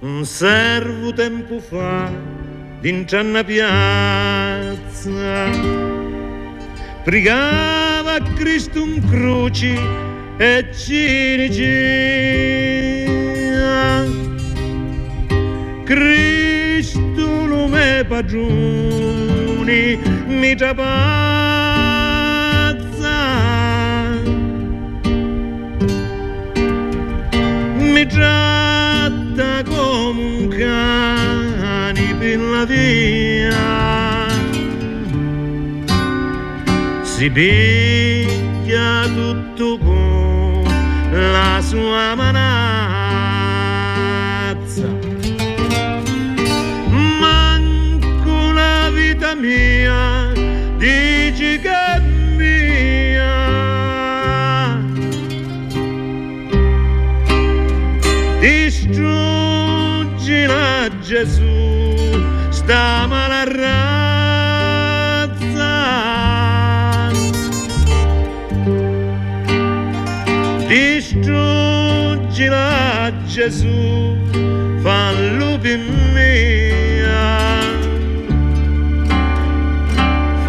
Un 0.00 0.26
servo 0.26 1.10
tempo 1.14 1.58
fa, 1.58 2.12
una 2.82 3.44
piazza 3.44 4.60
pregava 7.02 7.91
a 8.14 8.20
Cristo 8.34 8.82
un 8.82 9.00
croce 9.08 9.72
e 10.36 10.68
ci 10.74 11.36
diceva 11.48 12.84
Cristo 15.84 17.46
lo 17.46 17.66
me 17.68 18.04
padrone 18.06 19.98
mi 20.26 20.54
trapazza 20.54 20.90
mi 27.78 28.06
tratta 28.06 29.62
come 29.64 30.20
un 30.20 30.48
cane 30.48 32.14
per 32.18 32.38
la 32.38 32.64
via 32.66 33.31
si 37.22 37.30
piglia 37.30 39.06
tutto 39.06 39.78
con 39.78 40.64
la 41.12 41.60
sua 41.62 42.16
manazza. 42.16 42.48
Manco 47.20 48.50
la 48.50 48.90
vita 48.90 49.36
mia 49.36 50.32
dici 50.78 51.60
che 51.60 51.70
è 51.70 52.00
mia. 52.36 53.30
Distruggila 58.40 59.28
Gesù, 61.00 62.20
sta 62.48 63.01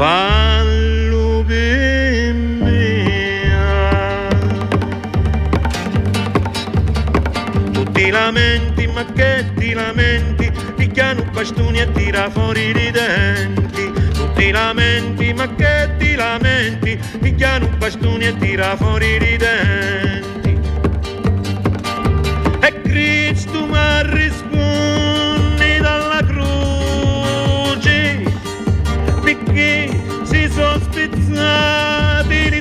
fallo 0.04 1.46
per 1.48 2.34
me. 2.34 3.08
Tu 7.72 7.84
ti 7.94 8.10
lamenti, 8.10 8.88
ma 8.88 9.06
che 9.06 9.46
ti 9.56 9.72
lamenti, 9.72 10.52
picchiano 10.76 11.24
bastoni 11.32 11.80
e 11.80 11.90
tira 11.94 12.30
fuori 12.30 12.72
i 12.72 12.92
denti. 12.92 13.94
Tu 14.12 14.34
ti 14.34 14.52
lamenti, 14.52 15.32
ma 15.32 15.48
che 15.56 15.90
ti 15.98 16.16
lamenti, 16.16 17.00
picchiano 17.22 17.70
bastoni 17.78 18.26
e 18.26 18.38
tira 18.38 18.76
fuori 18.76 19.16
i 19.16 19.38
denti. 19.38 20.33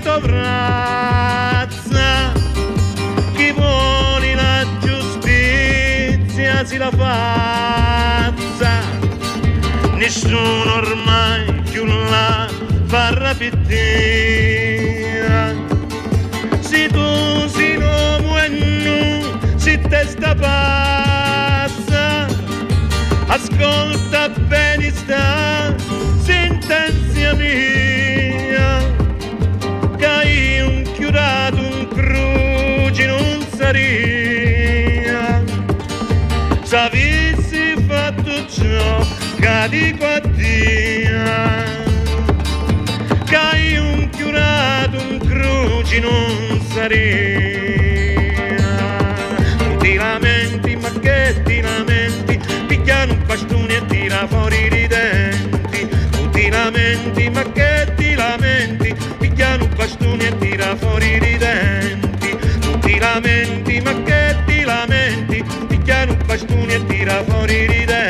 Tua 0.02 0.18
braccia, 0.20 1.70
chi 3.34 3.52
vuole 3.52 4.34
la 4.34 4.66
giustizia 4.80 6.64
si 6.64 6.76
la 6.76 6.90
faccia, 6.90 8.80
nessuno 9.94 10.74
ormai 10.74 11.62
più 11.70 11.84
la 11.84 12.48
farà 12.86 13.34
te. 13.34 13.60
Se 16.60 16.88
tu 16.88 17.48
sei 17.48 17.74
l'uomo 17.78 18.38
e 18.38 18.48
non 18.48 19.38
si 19.56 19.78
testa 19.88 20.34
pazza, 20.34 22.26
ascolta 23.26 24.28
bene 24.48 24.90
sta 24.90 25.74
sentenzia 26.22 27.34
mia, 27.34 27.81
io 31.14 31.58
un 31.58 31.88
croce 31.88 33.06
non 33.06 33.46
saria, 33.56 35.42
avessi 36.70 37.74
fatto 37.86 38.46
ciò 38.48 39.06
che 39.38 39.68
dico 39.68 40.04
a 40.06 40.20
Dio 40.20 41.24
che 43.24 43.78
un 43.78 44.08
chiurato 44.10 44.96
un 44.98 45.18
croce 45.18 45.98
non 46.00 46.60
sarei 46.72 48.34
tu 49.58 49.76
ti 49.76 49.94
lamenti 49.96 50.76
ma 50.76 50.90
che 51.00 51.42
ti 51.44 51.60
lamenti? 51.60 52.40
Picchiano 52.66 53.12
un 53.12 53.22
bastone 53.26 53.76
e 53.76 53.86
tira 53.86 54.26
fuori 54.26 54.66
i 54.66 54.86
denti. 54.86 55.88
Tu 56.10 56.30
ti 56.30 56.48
lamenti 56.48 57.28
ma 57.30 57.42
che 57.52 57.71
bastone 59.82 60.28
e 60.28 60.38
tira 60.38 60.76
fuori 60.76 61.16
i 61.16 61.36
denti 61.38 62.36
tu 62.60 62.78
ti 62.78 62.98
lamenti 63.00 63.80
ma 63.80 63.92
che 64.04 64.36
ti 64.46 64.62
lamenti? 64.62 65.42
Picchiano 65.66 66.12
un 66.12 66.18
bastone 66.24 66.74
e 66.74 66.86
tira 66.86 67.24
fuori 67.24 67.64
i 67.64 67.84
denti 67.84 68.01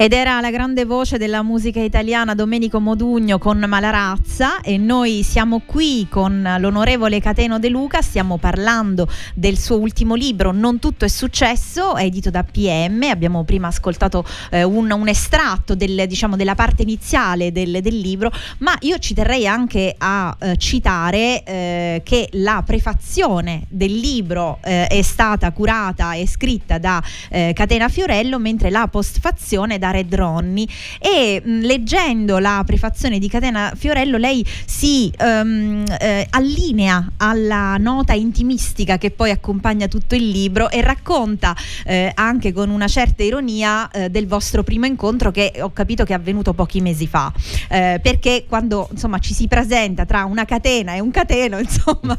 Ed 0.00 0.14
era 0.14 0.40
la 0.40 0.50
grande 0.50 0.86
voce 0.86 1.18
della 1.18 1.42
musica 1.42 1.78
italiana 1.78 2.34
Domenico 2.34 2.80
Modugno 2.80 3.36
con 3.36 3.62
Malarazza. 3.68 4.62
E 4.62 4.78
noi 4.78 5.22
siamo 5.22 5.60
qui 5.66 6.06
con 6.08 6.56
l'onorevole 6.58 7.20
Cateno 7.20 7.58
De 7.58 7.68
Luca, 7.68 8.00
stiamo 8.00 8.38
parlando 8.38 9.06
del 9.34 9.58
suo 9.58 9.76
ultimo 9.78 10.14
libro 10.14 10.52
Non 10.52 10.78
tutto 10.78 11.04
è 11.04 11.08
successo, 11.08 11.98
edito 11.98 12.30
da 12.30 12.42
PM, 12.44 13.02
abbiamo 13.10 13.44
prima 13.44 13.66
ascoltato 13.66 14.24
eh, 14.50 14.62
un, 14.62 14.90
un, 14.90 15.06
estratto 15.06 15.74
del, 15.74 16.06
diciamo, 16.06 16.34
della 16.34 16.54
parte 16.54 16.80
iniziale 16.80 17.52
del, 17.52 17.82
del, 17.82 17.98
libro, 17.98 18.32
ma 18.60 18.74
io 18.80 18.96
ci 18.96 19.12
terrei 19.12 19.46
anche 19.46 19.94
a 19.98 20.34
eh, 20.40 20.56
citare 20.56 21.42
eh, 21.42 22.00
che 22.02 22.30
la 22.32 22.62
prefazione 22.64 23.66
del 23.68 23.92
libro 23.92 24.60
eh, 24.62 24.86
è 24.86 25.02
stata 25.02 25.52
curata 25.52 26.14
e 26.14 26.26
scritta 26.26 26.78
da 26.78 27.02
eh, 27.28 27.52
Catena 27.54 27.90
Fiorello, 27.90 28.38
mentre 28.38 28.70
la 28.70 28.88
postfazione 28.88 29.78
da 29.78 29.88
da 29.90 29.92
Red 29.92 30.14
Ronnie 30.14 30.66
e 30.98 31.42
mh, 31.44 31.60
leggendo 31.60 32.38
la 32.38 32.62
prefazione 32.64 33.18
di 33.18 33.28
Catena 33.28 33.72
Fiorello 33.76 34.16
lei 34.16 34.44
si 34.64 35.12
um, 35.18 35.84
eh, 36.00 36.26
allinea 36.30 37.12
alla 37.16 37.76
nota 37.76 38.12
intimistica 38.12 38.96
che 38.96 39.10
poi 39.10 39.30
accompagna 39.30 39.88
tutto 39.88 40.14
il 40.14 40.28
libro 40.28 40.70
e 40.70 40.80
racconta 40.80 41.54
eh, 41.84 42.10
anche 42.14 42.52
con 42.52 42.70
una 42.70 42.88
certa 42.88 43.22
ironia 43.22 43.90
eh, 43.90 44.10
del 44.10 44.26
vostro 44.26 44.62
primo 44.62 44.86
incontro 44.86 45.30
che 45.30 45.54
ho 45.60 45.72
capito 45.72 46.04
che 46.04 46.12
è 46.12 46.16
avvenuto 46.16 46.54
pochi 46.54 46.80
mesi 46.80 47.06
fa. 47.06 47.32
Eh, 47.68 48.00
perché 48.02 48.44
quando 48.48 48.88
insomma 48.92 49.18
ci 49.18 49.34
si 49.34 49.48
presenta 49.48 50.04
tra 50.04 50.24
una 50.24 50.44
catena 50.44 50.94
e 50.94 51.00
un 51.00 51.10
cateno 51.10 51.58
insomma. 51.60 52.18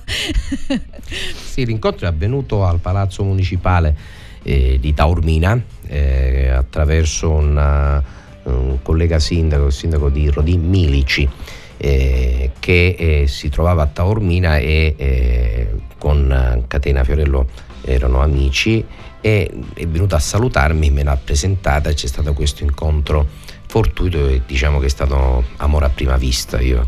Sì 1.52 1.66
l'incontro 1.66 2.06
è 2.06 2.10
avvenuto 2.10 2.66
al 2.66 2.80
palazzo 2.80 3.24
municipale 3.24 3.96
eh, 4.44 4.78
di 4.80 4.94
Taormina 4.94 5.62
eh, 5.92 6.50
attraverso 6.50 7.30
una, 7.30 8.02
un 8.44 8.82
collega 8.82 9.20
sindaco 9.20 9.66
il 9.66 9.74
sindaco 9.74 10.10
di 10.10 10.30
Rodin 10.30 10.68
Milici 10.68 11.30
eh, 11.78 12.52
che 12.60 12.96
eh, 12.98 13.28
si 13.28 13.50
trovava 13.50 13.84
a 13.84 13.88
Taormina 13.88 14.58
e 14.58 14.96
eh, 14.98 15.70
con 15.98 16.64
Catena 16.68 17.04
Fiorello 17.04 17.48
erano 17.84 18.22
amici 18.22 18.86
e 19.20 19.52
è 19.74 19.86
venuta 19.88 20.16
a 20.16 20.20
salutarmi, 20.20 20.90
me 20.90 21.04
l'ha 21.04 21.18
presentata 21.18 21.90
e 21.90 21.94
c'è 21.94 22.08
stato 22.08 22.34
questo 22.34 22.64
incontro 22.64 23.28
fortuito 23.68 24.28
e 24.28 24.42
diciamo 24.46 24.80
che 24.80 24.86
è 24.88 24.90
stato 24.90 25.44
amore 25.58 25.86
a 25.86 25.90
prima 25.90 26.18
vista. 26.18 26.60
Io, 26.60 26.86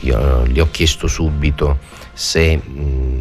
io 0.00 0.46
gli 0.46 0.60
ho 0.60 0.68
chiesto 0.70 1.06
subito 1.06 1.78
se, 2.16 2.56
mh, 2.56 3.20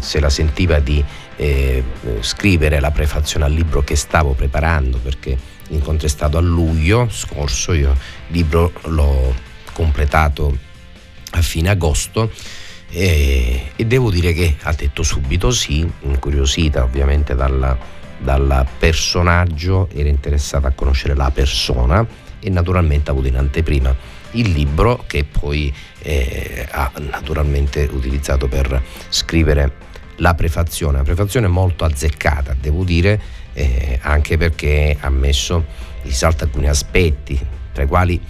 se 0.00 0.18
la 0.18 0.28
sentiva 0.28 0.80
di 0.80 1.02
eh, 1.36 1.84
scrivere 2.18 2.80
la 2.80 2.90
prefazione 2.90 3.44
al 3.44 3.52
libro 3.52 3.82
che 3.82 3.94
stavo 3.94 4.32
preparando 4.32 4.98
perché 4.98 5.38
l'incontro 5.68 6.08
è 6.08 6.10
stato 6.10 6.36
a 6.36 6.40
luglio 6.40 7.08
scorso, 7.10 7.72
io 7.72 7.92
il 7.92 7.98
libro 8.26 8.72
l'ho 8.86 9.32
completato 9.72 10.58
a 11.30 11.42
fine 11.42 11.70
agosto 11.70 12.32
e, 12.90 13.70
e, 13.76 13.86
devo 13.86 14.10
dire 14.10 14.32
che 14.32 14.56
ha 14.62 14.72
detto 14.72 15.04
subito 15.04 15.52
sì, 15.52 15.88
incuriosita 16.02 16.82
ovviamente 16.82 17.36
dal 17.36 18.66
personaggio, 18.78 19.88
era 19.94 20.08
interessata 20.08 20.68
a 20.68 20.72
conoscere 20.72 21.14
la 21.14 21.30
persona 21.30 22.04
e 22.40 22.50
naturalmente 22.50 23.10
ha 23.10 23.12
avuto 23.12 23.28
in 23.28 23.36
anteprima 23.36 23.94
il 24.34 24.50
libro 24.50 25.04
che 25.06 25.24
poi 25.24 25.72
eh, 26.00 26.66
ha 26.70 26.90
naturalmente 27.10 27.88
utilizzato 27.90 28.48
per 28.48 28.82
scrivere 29.08 29.92
la 30.16 30.34
prefazione, 30.34 30.94
una 30.94 31.04
prefazione 31.04 31.48
molto 31.48 31.84
azzeccata, 31.84 32.56
devo 32.58 32.84
dire, 32.84 33.20
eh, 33.52 33.98
anche 34.02 34.36
perché 34.36 34.96
ha 34.98 35.10
messo 35.10 35.64
in 36.02 36.10
risalto 36.10 36.44
alcuni 36.44 36.68
aspetti, 36.68 37.38
tra 37.72 37.82
i 37.82 37.86
quali 37.86 38.20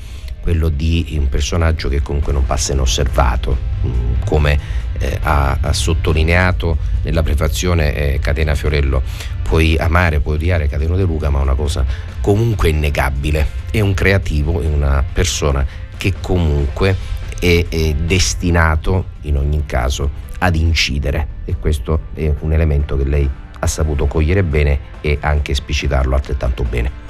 quello 0.40 0.68
di 0.68 1.16
un 1.18 1.30
personaggio 1.30 1.88
che 1.88 2.02
comunque 2.02 2.32
non 2.32 2.44
passa 2.44 2.74
inosservato, 2.74 3.56
mm, 3.86 4.12
come 4.26 4.58
eh, 4.98 5.18
ha, 5.22 5.56
ha, 5.58 5.72
sottolineato 5.72 6.76
nella 7.02 7.22
prefazione 7.22 7.94
eh, 7.94 8.18
Catena 8.18 8.54
Fiorello. 8.54 9.02
Puoi 9.42 9.76
amare, 9.78 10.20
puoi 10.20 10.36
odiare 10.36 10.68
Cateno 10.68 10.96
De 10.96 11.04
Luca, 11.04 11.30
ma 11.30 11.40
una 11.40 11.54
cosa 11.54 11.84
comunque 12.20 12.68
innegabile, 12.68 13.46
è 13.70 13.80
un 13.80 13.94
creativo, 13.94 14.60
è 14.60 14.66
una 14.66 15.02
persona 15.10 15.66
che 15.96 16.14
comunque 16.20 16.96
è, 17.38 17.66
è 17.68 17.94
destinato 17.94 19.06
in 19.22 19.36
ogni 19.36 19.64
caso 19.66 20.22
ad 20.38 20.56
incidere 20.56 21.28
e 21.44 21.56
questo 21.58 22.08
è 22.14 22.32
un 22.40 22.52
elemento 22.52 22.96
che 22.96 23.04
lei 23.04 23.28
ha 23.58 23.66
saputo 23.66 24.06
cogliere 24.06 24.42
bene 24.42 24.78
e 25.00 25.18
anche 25.20 25.52
esplicitarlo 25.52 26.14
altrettanto 26.14 26.64
bene. 26.64 27.02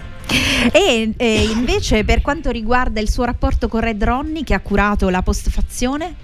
E, 0.72 1.12
e, 1.16 1.42
invece 1.42 2.04
per 2.04 2.22
quanto 2.22 2.50
riguarda 2.50 3.00
il 3.00 3.10
suo 3.10 3.24
rapporto 3.24 3.68
con 3.68 3.80
Red 3.80 4.02
Ronnie 4.02 4.44
che 4.44 4.54
ha 4.54 4.60
curato 4.60 5.08
la 5.10 5.22
postfazione? 5.22 6.14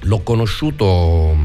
L'ho 0.00 0.20
conosciuto 0.20 1.36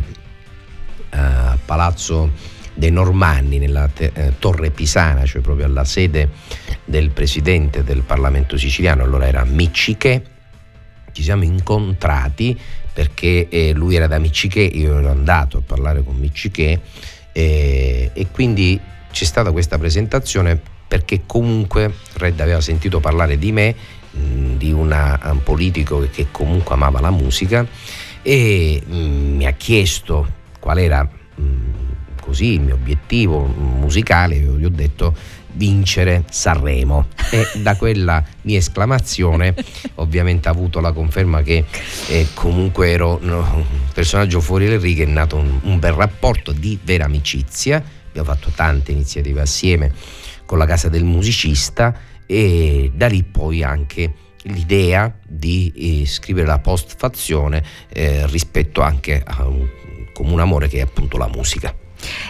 eh, 1.09 1.17
a 1.17 1.57
Palazzo 1.63 2.31
dei 2.79 2.91
Normanni 2.91 3.59
nella 3.59 3.89
te- 3.93 4.11
eh, 4.13 4.33
Torre 4.39 4.71
Pisana, 4.71 5.25
cioè 5.25 5.41
proprio 5.41 5.65
alla 5.65 5.83
sede 5.83 6.29
del 6.85 7.09
presidente 7.09 7.83
del 7.83 8.03
Parlamento 8.03 8.57
siciliano, 8.57 9.03
allora 9.03 9.27
era 9.27 9.43
Micciche. 9.43 10.23
Ci 11.11 11.21
siamo 11.21 11.43
incontrati 11.43 12.57
perché 12.93 13.49
eh, 13.49 13.73
lui 13.73 13.95
era 13.95 14.07
da 14.07 14.17
Micciche, 14.17 14.61
io 14.61 14.97
ero 14.97 15.09
andato 15.09 15.57
a 15.57 15.61
parlare 15.61 16.03
con 16.03 16.15
Micciche 16.15 16.79
eh, 17.33 18.11
e 18.13 18.27
quindi 18.31 18.79
c'è 19.11 19.25
stata 19.25 19.51
questa 19.51 19.77
presentazione 19.77 20.59
perché 20.87 21.23
comunque 21.25 21.93
Red 22.13 22.39
aveva 22.39 22.61
sentito 22.61 23.01
parlare 23.01 23.37
di 23.37 23.51
me, 23.51 23.75
di 24.11 24.71
una, 24.71 25.19
un 25.23 25.43
politico 25.43 26.07
che 26.11 26.27
comunque 26.31 26.73
amava 26.75 27.01
la 27.01 27.11
musica 27.11 27.67
e 28.21 28.81
mh, 28.85 28.95
mi 28.95 29.45
ha 29.45 29.51
chiesto 29.51 30.27
qual 30.59 30.79
era 30.79 31.03
mh, 31.35 31.43
così 32.29 32.53
il 32.53 32.61
mio 32.61 32.75
obiettivo 32.75 33.43
musicale, 33.43 34.35
io 34.35 34.55
gli 34.55 34.65
ho 34.65 34.69
detto 34.69 35.15
vincere 35.53 36.25
Sanremo 36.29 37.07
e 37.31 37.43
da 37.59 37.75
quella 37.75 38.23
mia 38.41 38.59
esclamazione 38.59 39.55
ovviamente 39.95 40.47
ha 40.47 40.51
avuto 40.51 40.79
la 40.79 40.91
conferma 40.91 41.41
che 41.41 41.65
eh, 42.07 42.27
comunque 42.35 42.91
ero 42.91 43.17
no, 43.19 43.39
un 43.55 43.65
personaggio 43.91 44.41
fuori 44.41 44.67
le 44.67 44.77
righe, 44.77 45.05
è 45.05 45.07
nato 45.07 45.37
un, 45.37 45.59
un 45.63 45.79
bel 45.79 45.93
rapporto 45.93 46.51
di 46.51 46.77
vera 46.83 47.05
amicizia, 47.05 47.83
abbiamo 48.09 48.31
fatto 48.31 48.51
tante 48.53 48.91
iniziative 48.91 49.41
assieme 49.41 49.91
con 50.45 50.59
la 50.59 50.67
casa 50.67 50.87
del 50.87 51.03
musicista 51.03 51.95
e 52.27 52.91
da 52.93 53.07
lì 53.07 53.23
poi 53.23 53.63
anche 53.63 54.13
l'idea 54.43 55.11
di 55.27 55.73
eh, 55.75 56.05
scrivere 56.05 56.45
la 56.45 56.59
postfazione 56.59 57.63
eh, 57.91 58.27
rispetto 58.27 58.81
anche 58.81 59.19
a 59.25 59.47
un 59.47 59.67
comune 60.13 60.43
amore 60.43 60.67
che 60.67 60.77
è 60.77 60.81
appunto 60.81 61.17
la 61.17 61.27
musica. 61.27 61.73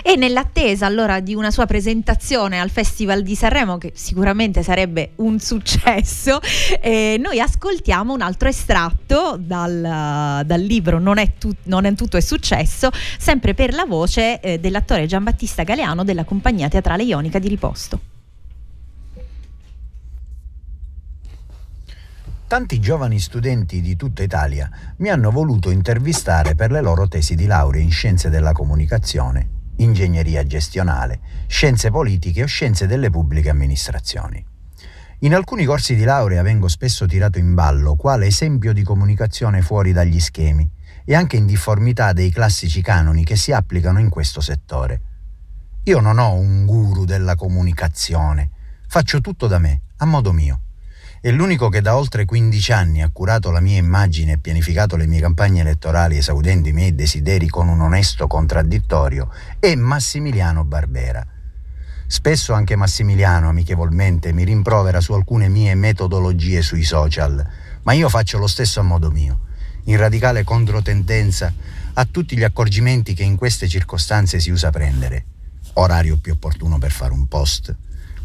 E 0.03 0.15
nell'attesa 0.15 0.85
allora 0.85 1.19
di 1.19 1.35
una 1.35 1.51
sua 1.51 1.65
presentazione 1.65 2.59
al 2.59 2.69
Festival 2.69 3.21
di 3.21 3.35
Sanremo, 3.35 3.77
che 3.77 3.91
sicuramente 3.95 4.63
sarebbe 4.63 5.11
un 5.17 5.39
successo, 5.39 6.39
eh, 6.81 7.17
noi 7.19 7.39
ascoltiamo 7.39 8.13
un 8.13 8.21
altro 8.21 8.49
estratto 8.49 9.37
dal, 9.39 10.43
dal 10.45 10.61
libro 10.61 10.99
non 10.99 11.17
è, 11.17 11.33
tu, 11.37 11.51
non 11.63 11.85
è, 11.85 11.93
tutto 11.93 12.17
è 12.17 12.21
successo, 12.21 12.89
sempre 13.17 13.53
per 13.53 13.73
la 13.73 13.85
voce 13.85 14.39
eh, 14.39 14.59
dell'attore 14.59 15.05
Giambattista 15.05 15.63
Galeano 15.63 16.03
della 16.03 16.23
compagnia 16.23 16.69
teatrale 16.69 17.03
ionica 17.03 17.39
di 17.39 17.47
Riposto. 17.47 17.99
Tanti 22.47 22.79
giovani 22.79 23.19
studenti 23.19 23.79
di 23.79 23.95
tutta 23.95 24.23
Italia 24.23 24.67
mi 24.97 25.09
hanno 25.09 25.29
voluto 25.29 25.69
intervistare 25.69 26.55
per 26.55 26.71
le 26.71 26.81
loro 26.81 27.07
tesi 27.07 27.35
di 27.35 27.45
laurea 27.45 27.79
in 27.79 27.91
scienze 27.91 28.29
della 28.29 28.53
comunicazione 28.53 29.57
ingegneria 29.79 30.45
gestionale, 30.45 31.19
scienze 31.47 31.91
politiche 31.91 32.43
o 32.43 32.47
scienze 32.47 32.87
delle 32.87 33.09
pubbliche 33.09 33.49
amministrazioni. 33.49 34.43
In 35.19 35.35
alcuni 35.35 35.65
corsi 35.65 35.95
di 35.95 36.03
laurea 36.05 36.41
vengo 36.41 36.69
spesso 36.69 37.05
tirato 37.05 37.39
in 37.39 37.53
ballo 37.53 37.95
quale 37.95 38.27
esempio 38.27 38.71
di 38.71 38.83
comunicazione 38.83 39.61
fuori 39.61 39.91
dagli 39.91 40.19
schemi 40.19 40.69
e 41.03 41.15
anche 41.15 41.35
in 41.35 41.45
difformità 41.45 42.13
dei 42.13 42.29
classici 42.29 42.81
canoni 42.81 43.23
che 43.23 43.35
si 43.35 43.51
applicano 43.51 43.99
in 43.99 44.09
questo 44.09 44.39
settore. 44.41 45.01
Io 45.83 45.99
non 45.99 46.19
ho 46.19 46.33
un 46.35 46.65
guru 46.65 47.03
della 47.03 47.35
comunicazione, 47.35 48.49
faccio 48.87 49.19
tutto 49.19 49.47
da 49.47 49.59
me, 49.59 49.81
a 49.97 50.05
modo 50.05 50.31
mio. 50.31 50.61
È 51.21 51.29
l'unico 51.31 51.67
che 51.67 51.81
da 51.81 51.97
oltre 51.97 52.23
15 52.23 52.71
anni 52.71 53.01
ha 53.01 53.09
curato 53.11 53.51
la 53.51 53.59
mia 53.59 53.77
immagine 53.77 54.31
e 54.31 54.37
pianificato 54.37 54.95
le 54.95 55.05
mie 55.05 55.19
campagne 55.19 55.59
elettorali 55.59 56.15
esaudendo 56.15 56.69
i 56.69 56.71
miei 56.71 56.95
desideri 56.95 57.49
con 57.49 57.67
un 57.67 57.81
onesto 57.81 58.25
contraddittorio 58.25 59.29
è 59.59 59.75
Massimiliano 59.75 60.63
Barbera. 60.63 61.27
Spesso 62.07 62.53
anche 62.53 62.77
Massimiliano 62.77 63.49
amichevolmente 63.49 64.31
mi 64.31 64.45
rimprovera 64.45 65.01
su 65.01 65.11
alcune 65.11 65.49
mie 65.49 65.75
metodologie 65.75 66.61
sui 66.61 66.85
social, 66.85 67.45
ma 67.81 67.91
io 67.91 68.07
faccio 68.07 68.37
lo 68.37 68.47
stesso 68.47 68.79
a 68.79 68.83
modo 68.83 69.11
mio, 69.11 69.39
in 69.83 69.97
radicale 69.97 70.45
controtendenza 70.45 71.53
a 71.95 72.05
tutti 72.09 72.37
gli 72.37 72.43
accorgimenti 72.43 73.13
che 73.13 73.23
in 73.23 73.35
queste 73.35 73.67
circostanze 73.67 74.39
si 74.39 74.51
usa 74.51 74.69
prendere. 74.69 75.25
Orario 75.73 76.15
più 76.15 76.31
opportuno 76.31 76.77
per 76.77 76.91
fare 76.91 77.11
un 77.11 77.27
post, 77.27 77.75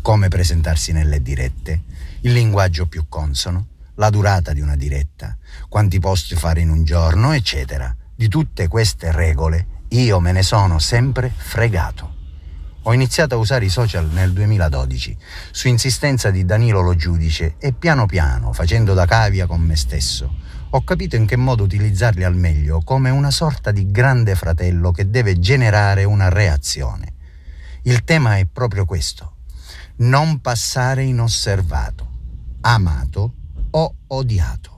come 0.01 0.29
presentarsi 0.29 0.93
nelle 0.93 1.21
dirette, 1.23 1.81
il 2.25 2.33
linguaggio 2.33 2.87
più 2.87 3.05
consono, 3.07 3.67
la 3.97 4.09
durata 4.09 4.55
di 4.55 4.63
una 4.63 4.77
diretta, 4.77 5.37
quanti 5.69 5.99
post 5.99 6.35
fare 6.37 6.61
in 6.63 6.71
un 6.71 6.83
giorno, 6.83 7.33
eccetera. 7.33 7.95
Di 8.15 8.29
tutte 8.29 8.67
queste 8.67 9.13
regole 9.13 9.83
io 9.89 10.21
me 10.21 10.33
ne 10.33 10.43
sono 10.43 10.79
sempre 10.79 11.31
fregato. 11.35 12.13
Ho 12.85 12.95
iniziato 12.95 13.35
a 13.35 13.39
usare 13.39 13.67
i 13.67 13.69
social 13.69 14.09
nel 14.09 14.33
2012, 14.33 15.17
su 15.51 15.69
insistenza 15.69 16.31
di 16.31 16.47
Danilo 16.47 16.81
Lo 16.81 16.95
Giudice, 16.95 17.57
e 17.59 17.73
piano 17.75 18.07
piano, 18.07 18.55
facendo 18.55 18.95
da 18.95 19.05
cavia 19.05 19.47
con 19.47 19.61
me 19.61 19.77
stesso, 19.77 20.35
ho 20.71 20.83
capito 20.83 21.17
in 21.17 21.27
che 21.27 21.37
modo 21.37 21.63
utilizzarli 21.63 22.25
al 22.25 22.37
meglio 22.37 22.81
come 22.83 23.11
una 23.11 23.31
sorta 23.31 23.71
di 23.71 23.91
grande 23.91 24.35
fratello 24.35 24.93
che 24.93 25.11
deve 25.11 25.39
generare 25.39 26.05
una 26.05 26.31
reazione. 26.31 27.13
Il 27.83 28.03
tema 28.03 28.39
è 28.39 28.47
proprio 28.47 28.87
questo 28.87 29.35
non 29.97 30.41
passare 30.41 31.05
inosservato, 31.05 32.14
amato 32.67 33.35
o 33.71 33.95
odiato. 34.07 34.73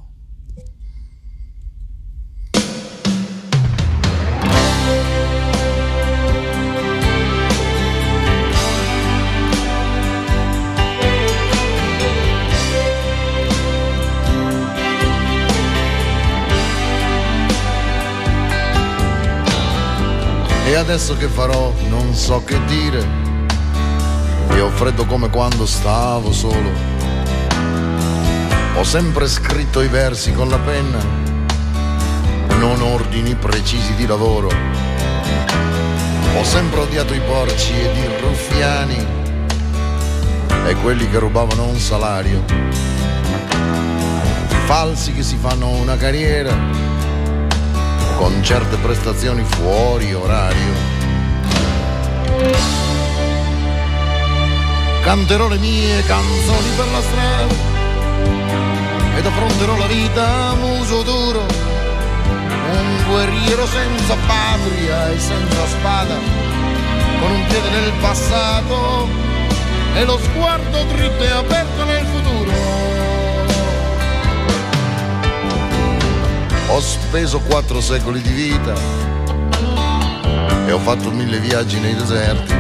E 20.67 20.75
adesso 20.75 21.17
che 21.17 21.29
farò 21.29 21.73
non 21.89 22.15
so 22.15 22.43
che 22.43 22.63
dire. 22.65 23.25
Ho 24.61 24.71
freddo 24.71 25.07
come 25.07 25.31
quando 25.31 25.65
stavo 25.65 26.33
solo. 26.33 26.96
Ho 28.77 28.85
sempre 28.85 29.27
scritto 29.27 29.81
i 29.81 29.89
versi 29.89 30.35
con 30.35 30.51
la 30.51 30.59
penna, 30.59 30.99
non 32.59 32.83
ordini 32.83 33.35
precisi 33.35 33.95
di 33.95 34.07
lavoro. 34.07 34.51
Ho 36.37 36.45
sempre 36.45 36.81
odiato 36.81 37.15
i 37.15 37.21
porci 37.21 37.73
ed 37.73 37.97
i 37.97 38.07
ruffiani 38.21 39.07
e 40.67 40.75
quelli 40.83 41.09
che 41.09 41.19
rubavano 41.19 41.65
un 41.65 41.79
salario. 41.79 42.45
Falsi 44.67 45.15
che 45.15 45.23
si 45.23 45.39
fanno 45.41 45.71
una 45.71 45.97
carriera 45.97 46.55
con 48.19 48.43
certe 48.43 48.77
prestazioni 48.77 49.43
fuori 49.43 50.13
orario. 50.13 50.75
Canterò 55.01 55.49
le 55.49 55.57
mie 55.57 56.03
canzoni 56.05 56.69
per 56.77 56.87
la 56.93 57.01
strada 57.01 57.76
ed 59.17 59.27
affronterò 59.27 59.77
la 59.77 59.87
vita 59.87 60.51
a 60.51 60.55
muso 60.55 61.03
duro, 61.03 61.41
un 61.41 63.05
guerriero 63.09 63.67
senza 63.67 64.15
patria 64.27 65.11
e 65.11 65.19
senza 65.19 65.67
spada, 65.67 66.15
con 67.21 67.31
un 67.31 67.47
piede 67.49 67.71
nel 67.71 67.93
passato 68.01 69.09
e 69.95 70.05
lo 70.05 70.19
sguardo 70.19 70.85
dritto 70.85 71.23
e 71.23 71.31
aperto 71.31 71.85
nel 71.85 72.05
futuro. 72.05 72.51
Ho 76.69 76.81
speso 76.81 77.41
quattro 77.41 77.81
secoli 77.81 78.21
di 78.21 78.33
vita 78.33 78.75
e 80.67 80.73
ho 80.73 80.79
fatto 80.79 81.11
mille 81.11 81.39
viaggi 81.39 81.79
nei 81.79 81.95
deserti 81.95 82.55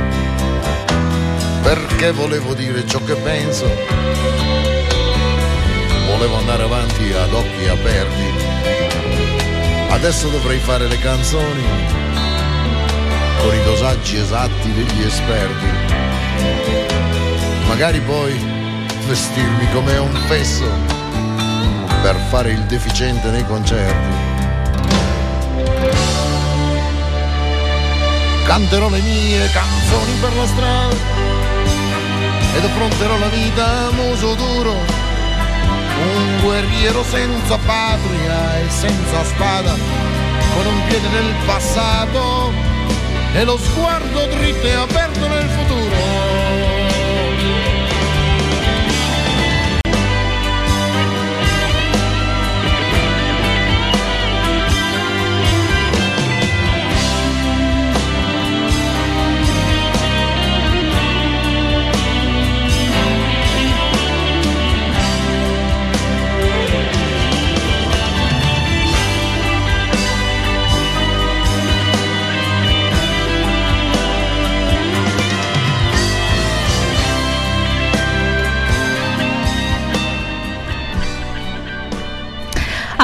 perché 1.62 2.12
volevo 2.12 2.54
dire 2.54 2.86
ciò 2.86 3.02
che 3.02 3.14
penso. 3.16 4.45
Volevo 6.16 6.38
andare 6.38 6.62
avanti 6.62 7.12
ad 7.12 7.30
occhi 7.30 7.68
aperti. 7.68 8.24
Adesso 9.90 10.28
dovrei 10.28 10.58
fare 10.58 10.88
le 10.88 10.98
canzoni 10.98 11.62
con 13.42 13.54
i 13.54 13.62
dosaggi 13.64 14.16
esatti 14.16 14.72
degli 14.72 15.02
esperti. 15.02 15.66
Magari 17.66 18.00
poi 18.00 18.32
vestirmi 19.06 19.70
come 19.74 19.98
un 19.98 20.14
fesso 20.26 20.64
per 22.00 22.16
fare 22.30 22.52
il 22.52 22.62
deficiente 22.62 23.28
nei 23.28 23.44
concerti. 23.44 24.16
Canterò 28.46 28.88
le 28.88 29.00
mie 29.00 29.50
canzoni 29.50 30.12
per 30.18 30.34
la 30.34 30.46
strada 30.46 30.96
ed 32.56 32.64
affronterò 32.64 33.18
la 33.18 33.28
vita 33.28 33.66
a 33.66 33.90
muso 33.90 34.34
duro, 34.34 34.95
un 35.98 36.40
guerriero 36.42 37.02
senza 37.04 37.56
patria 37.58 38.60
e 38.60 38.70
senza 38.70 39.24
spada, 39.24 39.74
con 40.54 40.66
un 40.66 40.82
piede 40.88 41.08
nel 41.08 41.34
passato 41.46 42.52
e 43.34 43.44
lo 43.44 43.58
sguardo 43.58 44.26
dritto 44.26 44.66
e 44.66 44.72
aperto 44.72 45.28
nel 45.28 45.45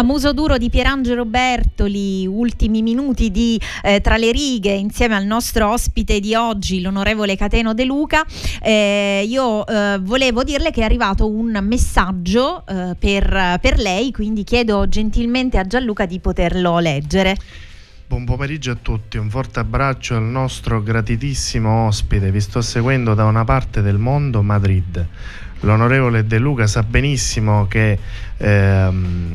Muso 0.02 0.32
duro 0.32 0.58
di 0.58 0.68
Pierangelo 0.68 1.24
Bertoli, 1.24 2.26
ultimi 2.26 2.82
minuti 2.82 3.30
di 3.30 3.60
eh, 3.82 4.00
Tra 4.00 4.16
le 4.16 4.32
righe 4.32 4.72
insieme 4.72 5.14
al 5.14 5.24
nostro 5.24 5.70
ospite 5.70 6.20
di 6.20 6.34
oggi, 6.34 6.80
l'onorevole 6.80 7.36
Cateno 7.36 7.74
De 7.74 7.84
Luca. 7.84 8.24
Eh, 8.60 9.24
io 9.26 9.66
eh, 9.66 9.98
volevo 10.00 10.42
dirle 10.42 10.70
che 10.70 10.80
è 10.80 10.84
arrivato 10.84 11.28
un 11.28 11.58
messaggio 11.62 12.64
eh, 12.66 12.94
per, 12.98 13.58
per 13.60 13.78
lei, 13.78 14.10
quindi 14.12 14.44
chiedo 14.44 14.88
gentilmente 14.88 15.58
a 15.58 15.66
Gianluca 15.66 16.06
di 16.06 16.18
poterlo 16.18 16.78
leggere. 16.78 17.36
Buon 18.06 18.24
pomeriggio 18.24 18.72
a 18.72 18.76
tutti, 18.80 19.16
un 19.16 19.30
forte 19.30 19.60
abbraccio 19.60 20.16
al 20.16 20.24
nostro 20.24 20.82
gratitissimo 20.82 21.86
ospite. 21.86 22.30
Vi 22.30 22.40
sto 22.40 22.60
seguendo 22.60 23.14
da 23.14 23.24
una 23.24 23.44
parte 23.44 23.80
del 23.80 23.96
mondo, 23.96 24.42
Madrid. 24.42 25.06
L'onorevole 25.60 26.26
De 26.26 26.38
Luca 26.38 26.66
sa 26.66 26.82
benissimo 26.82 27.66
che 27.68 27.98
ehm, 28.36 29.34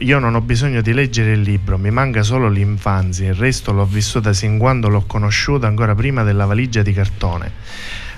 io 0.00 0.18
non 0.18 0.34
ho 0.34 0.40
bisogno 0.40 0.80
di 0.80 0.94
leggere 0.94 1.32
il 1.32 1.42
libro, 1.42 1.76
mi 1.76 1.90
manca 1.90 2.22
solo 2.22 2.48
l'infanzia, 2.48 3.28
il 3.28 3.34
resto 3.34 3.72
l'ho 3.72 3.84
vissuta 3.84 4.32
sin 4.32 4.56
quando 4.56 4.88
l'ho 4.88 5.04
conosciuta 5.06 5.66
ancora 5.66 5.94
prima 5.94 6.22
della 6.22 6.46
valigia 6.46 6.80
di 6.80 6.94
cartone. 6.94 7.52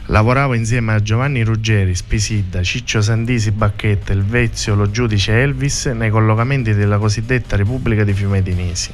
Lavoravo 0.06 0.54
insieme 0.54 0.94
a 0.94 1.02
Giovanni 1.02 1.42
Ruggeri, 1.42 1.94
Spisidda, 1.94 2.62
Ciccio 2.62 3.00
Sandisi 3.00 3.50
Bacchetta, 3.50 4.12
il 4.12 4.22
Vezio, 4.22 4.76
lo 4.76 4.90
giudice 4.90 5.40
Elvis 5.42 5.86
nei 5.86 6.10
collocamenti 6.10 6.72
della 6.72 6.98
cosiddetta 6.98 7.56
Repubblica 7.56 8.04
di 8.04 8.12
Fiume 8.12 8.40
Nisi, 8.42 8.90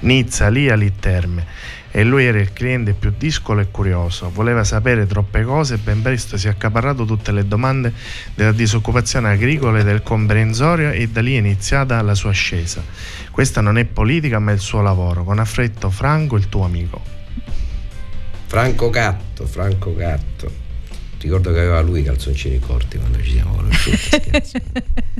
Nizza, 0.00 0.48
Lia, 0.48 0.74
Litterme 0.74 1.44
e 1.90 2.04
lui 2.04 2.24
era 2.24 2.38
il 2.38 2.52
cliente 2.52 2.92
più 2.92 3.12
discolo 3.16 3.60
e 3.60 3.70
curioso, 3.70 4.30
voleva 4.30 4.64
sapere 4.64 5.06
troppe 5.06 5.42
cose 5.44 5.74
e 5.74 5.78
ben 5.78 6.02
presto 6.02 6.36
si 6.36 6.46
è 6.46 6.50
accaparrato 6.50 7.04
tutte 7.04 7.32
le 7.32 7.46
domande 7.46 7.92
della 8.34 8.52
disoccupazione 8.52 9.30
agricola 9.30 9.78
e 9.78 9.84
del 9.84 10.02
comprensorio 10.02 10.90
e 10.90 11.08
da 11.08 11.20
lì 11.20 11.34
è 11.34 11.38
iniziata 11.38 12.00
la 12.02 12.14
sua 12.14 12.30
ascesa. 12.30 12.82
Questa 13.30 13.60
non 13.60 13.78
è 13.78 13.84
politica 13.84 14.38
ma 14.38 14.50
è 14.50 14.54
il 14.54 14.60
suo 14.60 14.80
lavoro. 14.80 15.24
Con 15.24 15.38
affretto 15.38 15.90
Franco, 15.90 16.36
il 16.36 16.48
tuo 16.48 16.64
amico. 16.64 17.02
Franco 18.46 18.90
Gatto, 18.90 19.46
Franco 19.46 19.94
Gatto. 19.94 20.64
Ricordo 21.18 21.52
che 21.52 21.58
aveva 21.58 21.80
lui 21.80 22.00
i 22.00 22.04
calzoncini 22.04 22.58
corti 22.60 22.98
quando 22.98 23.20
ci 23.22 23.32
siamo 23.32 23.54
conosciuti. 23.56 24.30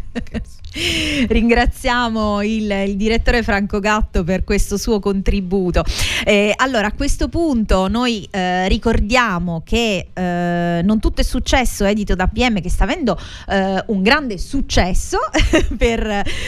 Ringraziamo 1.29 2.42
il, 2.42 2.70
il, 2.70 2.96
direttore 2.96 3.42
Franco 3.42 3.81
Gatto 3.81 4.24
per 4.24 4.44
questo 4.44 4.76
suo 4.76 5.00
contributo. 5.00 5.85
Eh, 6.24 6.52
allora, 6.57 6.88
a 6.88 6.92
questo 6.92 7.29
punto 7.29 7.88
noi 7.88 8.26
eh, 8.31 8.68
ricordiamo 8.68 9.62
che 9.64 10.09
eh, 10.12 10.81
Non 10.85 11.00
tutto 11.00 11.20
è 11.22 11.24
successo, 11.24 11.85
edito 11.85 12.14
da 12.14 12.26
PM, 12.26 12.61
che 12.61 12.68
sta 12.68 12.85
avendo 12.85 13.18
eh, 13.48 13.83
un 13.87 14.02
grande 14.02 14.38
successo, 14.38 15.18
per, 15.76 16.07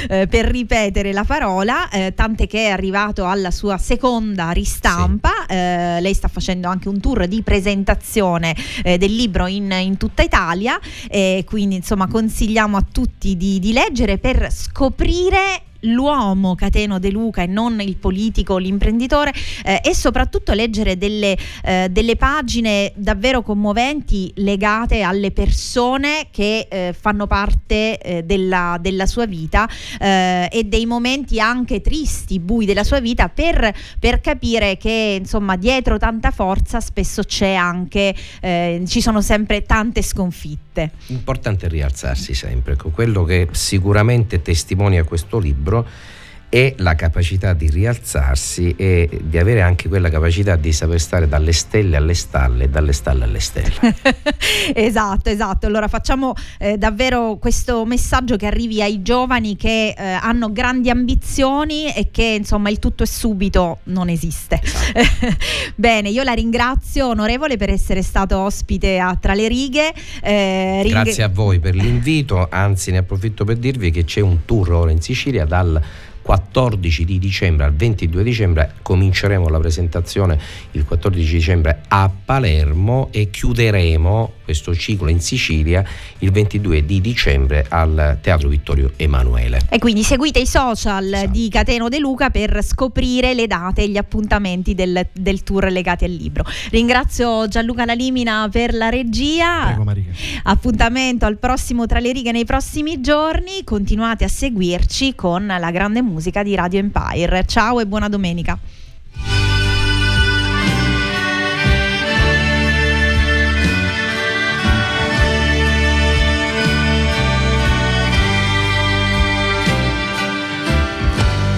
eh, 0.09 0.27
per, 0.29 0.45
ripetere 0.47 1.13
la 1.13 1.25
parola, 1.25 1.89
eh, 1.89 2.13
tant'è 2.15 2.47
che 2.47 2.67
è 2.67 2.71
arrivato 2.71 3.25
alla 3.27 3.51
sua 3.51 3.79
seconda 3.79 4.51
ristampa. 4.51 5.31
Sì. 5.49 5.55
lei 5.55 6.15
sta 6.15 6.29
facendo 6.29 6.69
anche 6.69 6.89
un 6.89 7.01
tour 7.01 7.27
di 7.27 7.43
presentazione 7.43 8.55
del 8.83 9.15
libro 9.15 9.47
in, 9.47 9.71
in 9.71 9.97
tutta 9.97 10.23
Italia, 10.23 10.79
quindi 11.45 11.77
insomma 11.77 12.07
consigliamo 12.07 12.77
a 12.77 12.85
tutti 12.91 13.37
di, 13.37 13.58
di 13.59 13.73
leggere 13.73 14.19
per 14.19 14.53
scoprire 14.53 15.63
l'uomo 15.81 16.55
Cateno 16.55 16.99
De 16.99 17.11
Luca 17.11 17.43
e 17.43 17.47
non 17.47 17.81
il 17.81 17.97
politico, 17.97 18.57
l'imprenditore 18.57 19.33
eh, 19.65 19.81
e 19.85 19.95
soprattutto 19.95 20.53
leggere 20.53 20.97
delle, 20.97 21.37
eh, 21.63 21.89
delle, 21.91 22.17
pagine 22.17 22.93
davvero 22.97 23.43
commoventi 23.43 24.33
legate 24.37 25.03
alle 25.03 25.31
persone 25.31 26.29
che 26.31 26.67
eh, 26.69 26.95
fanno 26.99 27.27
parte 27.27 27.99
eh, 27.99 28.23
della, 28.25 28.77
della, 28.81 29.07
sua 29.07 29.27
vita 29.27 29.69
eh, 30.01 30.49
e 30.51 30.65
dei 30.65 30.85
momenti 30.85 31.39
anche 31.39 31.81
tristi, 31.81 32.41
bui 32.41 32.67
della 32.67 32.83
sua 32.83 32.99
vita 32.99 33.29
per, 33.29 33.73
per 34.01 34.21
capire 34.21 34.77
che 34.77 35.19
insomma 35.21 35.57
dietro 35.57 35.99
tanta 35.99 36.31
forza 36.31 36.81
spesso 36.81 37.23
c'è 37.23 37.55
anche, 37.55 38.15
eh, 38.41 38.83
ci 38.87 39.01
sono 39.01 39.21
sempre 39.21 39.63
tante 39.63 40.03
sconfitte. 40.03 40.91
Importante 41.07 41.69
rialzarsi 41.69 42.35
sempre, 42.35 42.77
quello 42.77 43.25
che 43.25 43.49
sicuramente 43.53 44.43
testimonia 44.43 45.05
questo 45.05 45.39
libro 45.39 45.68
libro 45.69 45.85
e 46.51 46.75
la 46.79 46.95
capacità 46.95 47.53
di 47.53 47.69
rialzarsi 47.69 48.75
e 48.77 49.21
di 49.23 49.37
avere 49.37 49.61
anche 49.61 49.89
quella 49.89 50.09
capacità 50.09 50.57
di 50.57 50.73
saper 50.73 50.99
stare 50.99 51.29
dalle 51.29 51.53
stelle 51.53 51.97
alle 51.97 52.15
stalle 52.15 52.65
e 52.65 52.69
dalle 52.69 52.93
stalle 52.93 53.25
alle 53.25 53.41
stelle. 53.41 53.95
esatto, 54.75 55.29
esatto. 55.29 55.67
Allora 55.67 55.89
facciamo 55.89 56.35
eh, 56.59 56.79
davvero 56.79 57.37
questo 57.37 57.85
messaggio 57.85 58.37
che 58.37 58.47
arrivi 58.47 58.81
ai 58.81 59.03
giovani 59.03 59.57
che 59.57 59.95
eh, 59.97 60.03
hanno 60.03 60.51
grandi 60.51 60.89
ambizioni 60.89 61.93
e 61.93 62.09
che 62.11 62.37
insomma 62.39 62.71
il 62.71 62.79
tutto 62.79 63.03
è 63.03 63.07
subito 63.07 63.81
non 63.85 64.09
esiste. 64.09 64.61
Esatto. 64.63 65.37
Bene, 65.77 66.09
io 66.09 66.23
la 66.23 66.33
ringrazio 66.33 67.09
onorevole 67.09 67.59
per 67.59 67.69
essere 67.69 68.03
stato 68.03 68.39
ospite 68.39 68.99
a 68.99 69.15
Tra 69.21 69.35
le 69.35 69.49
righe. 69.49 69.93
Eh, 70.23 70.81
ring... 70.83 70.95
Grazie 70.95 71.25
a 71.25 71.29
voi 71.29 71.59
per 71.59 71.75
l'invito, 71.75 72.47
anzi 72.51 72.91
ne 72.91 72.99
approfitto 72.99 73.45
per 73.45 73.57
dirvi 73.57 73.91
che 73.91 74.05
c'è 74.05 74.21
un 74.21 74.45
tour 74.47 74.73
ora 74.73 74.91
in 74.91 75.03
Sicilia 75.03 75.45
dal 75.45 75.81
14 76.29 77.07
di 77.07 77.19
dicembre 77.19 77.65
al 77.65 77.75
22 77.75 78.23
dicembre 78.23 78.75
cominceremo 78.83 79.49
la 79.49 79.59
presentazione 79.59 80.39
il 80.73 80.85
14 80.85 81.33
dicembre 81.33 81.81
a 81.89 82.11
Palermo 82.23 83.09
e 83.13 83.31
chiuderemo 83.31 84.33
questo 84.45 84.75
ciclo 84.75 85.09
in 85.09 85.21
Sicilia 85.21 85.83
il 86.19 86.31
22 86.31 86.85
di 86.85 87.01
dicembre 87.01 87.65
al 87.69 88.19
Teatro 88.21 88.49
Vittorio 88.49 88.93
Emanuele. 88.97 89.61
E 89.71 89.79
quindi 89.79 90.03
seguite 90.03 90.39
i 90.39 90.47
social 90.47 91.13
esatto. 91.13 91.31
di 91.31 91.49
Cateno 91.51 91.89
De 91.89 91.99
Luca 91.99 92.31
per 92.31 92.63
scoprire 92.63 93.35
le 93.35 93.47
date 93.47 93.83
e 93.83 93.89
gli 93.89 93.99
appuntamenti 93.99 94.75
del, 94.75 95.07
del, 95.13 95.43
tour 95.43 95.71
legati 95.71 96.05
al 96.05 96.13
libro. 96.13 96.45
Ringrazio 96.71 97.47
Gianluca 97.49 97.85
Lalimina 97.85 98.49
per 98.51 98.75
la 98.75 98.89
regia. 98.89 99.65
Prego, 99.67 99.85
Marica. 99.85 100.11
Appuntamento 100.45 101.27
al 101.27 101.39
prossimo 101.39 101.87
Tra 101.87 101.99
le 102.01 102.13
righe 102.13 102.33
nei 102.33 102.47
prossimi 102.47 103.01
giorni. 103.01 103.65
Continuate 103.65 104.25
a 104.25 104.29
seguirci 104.29 105.15
con 105.15 105.47
la 105.47 105.71
grande 105.71 106.01
musica 106.01 106.17
musica 106.19 106.43
di 106.43 106.57
Radio 106.57 106.81
Empire. 106.81 107.45
Ciao 107.47 107.79
e 107.79 107.87
buona 107.87 108.09
domenica. 108.09 108.59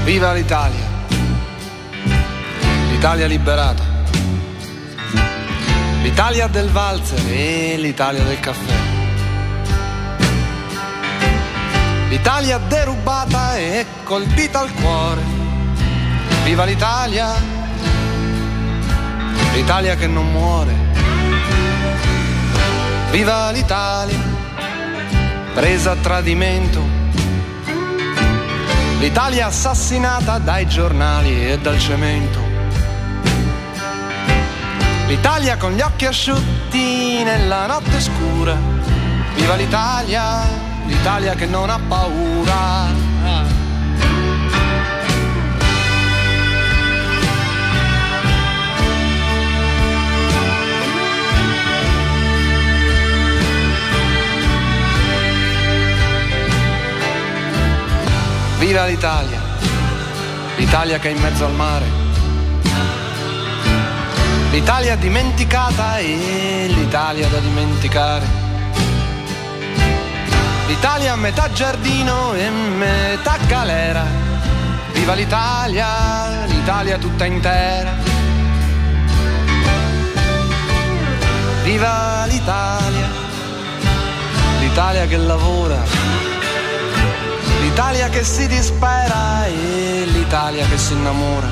Viva 0.04 0.34
l'Italia! 0.34 0.88
L'Italia 2.90 3.26
liberata! 3.26 3.82
L'Italia 6.02 6.48
del 6.48 6.68
valzer 6.68 7.32
e 7.32 7.76
l'Italia 7.78 8.22
del 8.22 8.40
caffè. 8.40 8.89
L'Italia 12.10 12.58
derubata 12.58 13.56
e 13.56 13.86
colpita 14.02 14.58
al 14.58 14.74
cuore. 14.74 15.22
Viva 16.42 16.64
l'Italia, 16.64 17.32
l'Italia 19.54 19.94
che 19.94 20.08
non 20.08 20.28
muore. 20.28 20.74
Viva 23.12 23.52
l'Italia, 23.52 24.18
presa 25.54 25.92
a 25.92 25.96
tradimento. 25.96 26.82
L'Italia 28.98 29.46
assassinata 29.46 30.38
dai 30.38 30.66
giornali 30.66 31.48
e 31.48 31.60
dal 31.60 31.78
cemento. 31.78 32.40
L'Italia 35.06 35.56
con 35.56 35.74
gli 35.74 35.80
occhi 35.80 36.06
asciutti 36.06 37.22
nella 37.22 37.66
notte 37.66 38.00
scura. 38.00 38.56
Viva 39.36 39.54
l'Italia 39.54 40.69
l'Italia 40.90 41.34
che 41.34 41.46
non 41.46 41.70
ha 41.70 41.78
paura. 41.88 42.88
Viva 58.58 58.84
l'Italia, 58.84 59.40
l'Italia 60.56 60.98
che 60.98 61.08
è 61.08 61.12
in 61.12 61.20
mezzo 61.20 61.46
al 61.46 61.54
mare, 61.54 61.86
l'Italia 64.50 64.96
dimenticata 64.96 65.98
e 65.98 66.66
l'Italia 66.68 67.26
da 67.28 67.38
dimenticare. 67.38 68.39
L'Italia 70.70 71.16
metà 71.16 71.50
giardino 71.50 72.32
e 72.34 72.48
metà 72.48 73.36
galera. 73.48 74.04
Viva 74.92 75.14
l'Italia, 75.14 76.44
l'Italia 76.46 76.96
tutta 76.96 77.24
intera. 77.24 77.92
Viva 81.64 82.24
l'Italia, 82.26 83.08
l'Italia 84.60 85.06
che 85.06 85.16
lavora. 85.16 85.82
L'Italia 87.62 88.08
che 88.08 88.22
si 88.22 88.46
dispera 88.46 89.46
e 89.46 90.04
l'Italia 90.06 90.64
che 90.66 90.78
si 90.78 90.92
innamora. 90.92 91.48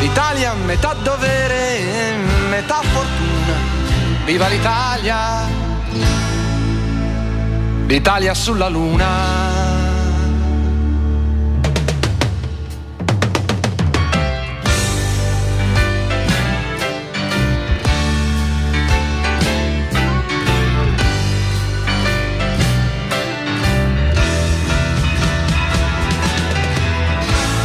L'Italia 0.00 0.54
metà 0.54 0.94
dovere 0.94 1.78
e 1.78 2.14
metà 2.48 2.80
fortuna. 2.80 3.54
Viva 4.24 4.48
l'Italia! 4.48 5.65
l'Italia 7.86 8.34
sulla 8.34 8.68
luna. 8.68 9.06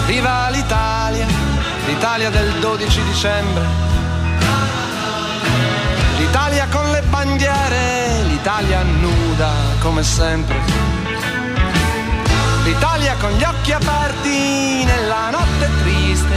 Viva 0.06 0.50
l'Italia, 0.50 1.26
l'Italia 1.88 2.30
del 2.30 2.52
12 2.60 3.04
dicembre. 3.04 3.66
L'Italia 6.18 6.68
con 6.70 6.92
le 6.92 7.02
bandiere, 7.10 8.24
l'Italia 8.28 8.84
nuda 8.84 9.71
come 9.82 10.04
sempre. 10.04 10.56
L'Italia 12.64 13.16
con 13.16 13.32
gli 13.32 13.44
occhi 13.44 13.72
aperti 13.72 14.84
nella 14.86 15.32
notte 15.32 15.70
triste. 15.82 16.36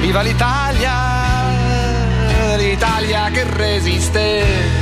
Viva 0.00 0.20
l'Italia, 0.20 0.94
l'Italia 2.56 3.30
che 3.30 3.44
resiste. 3.44 4.81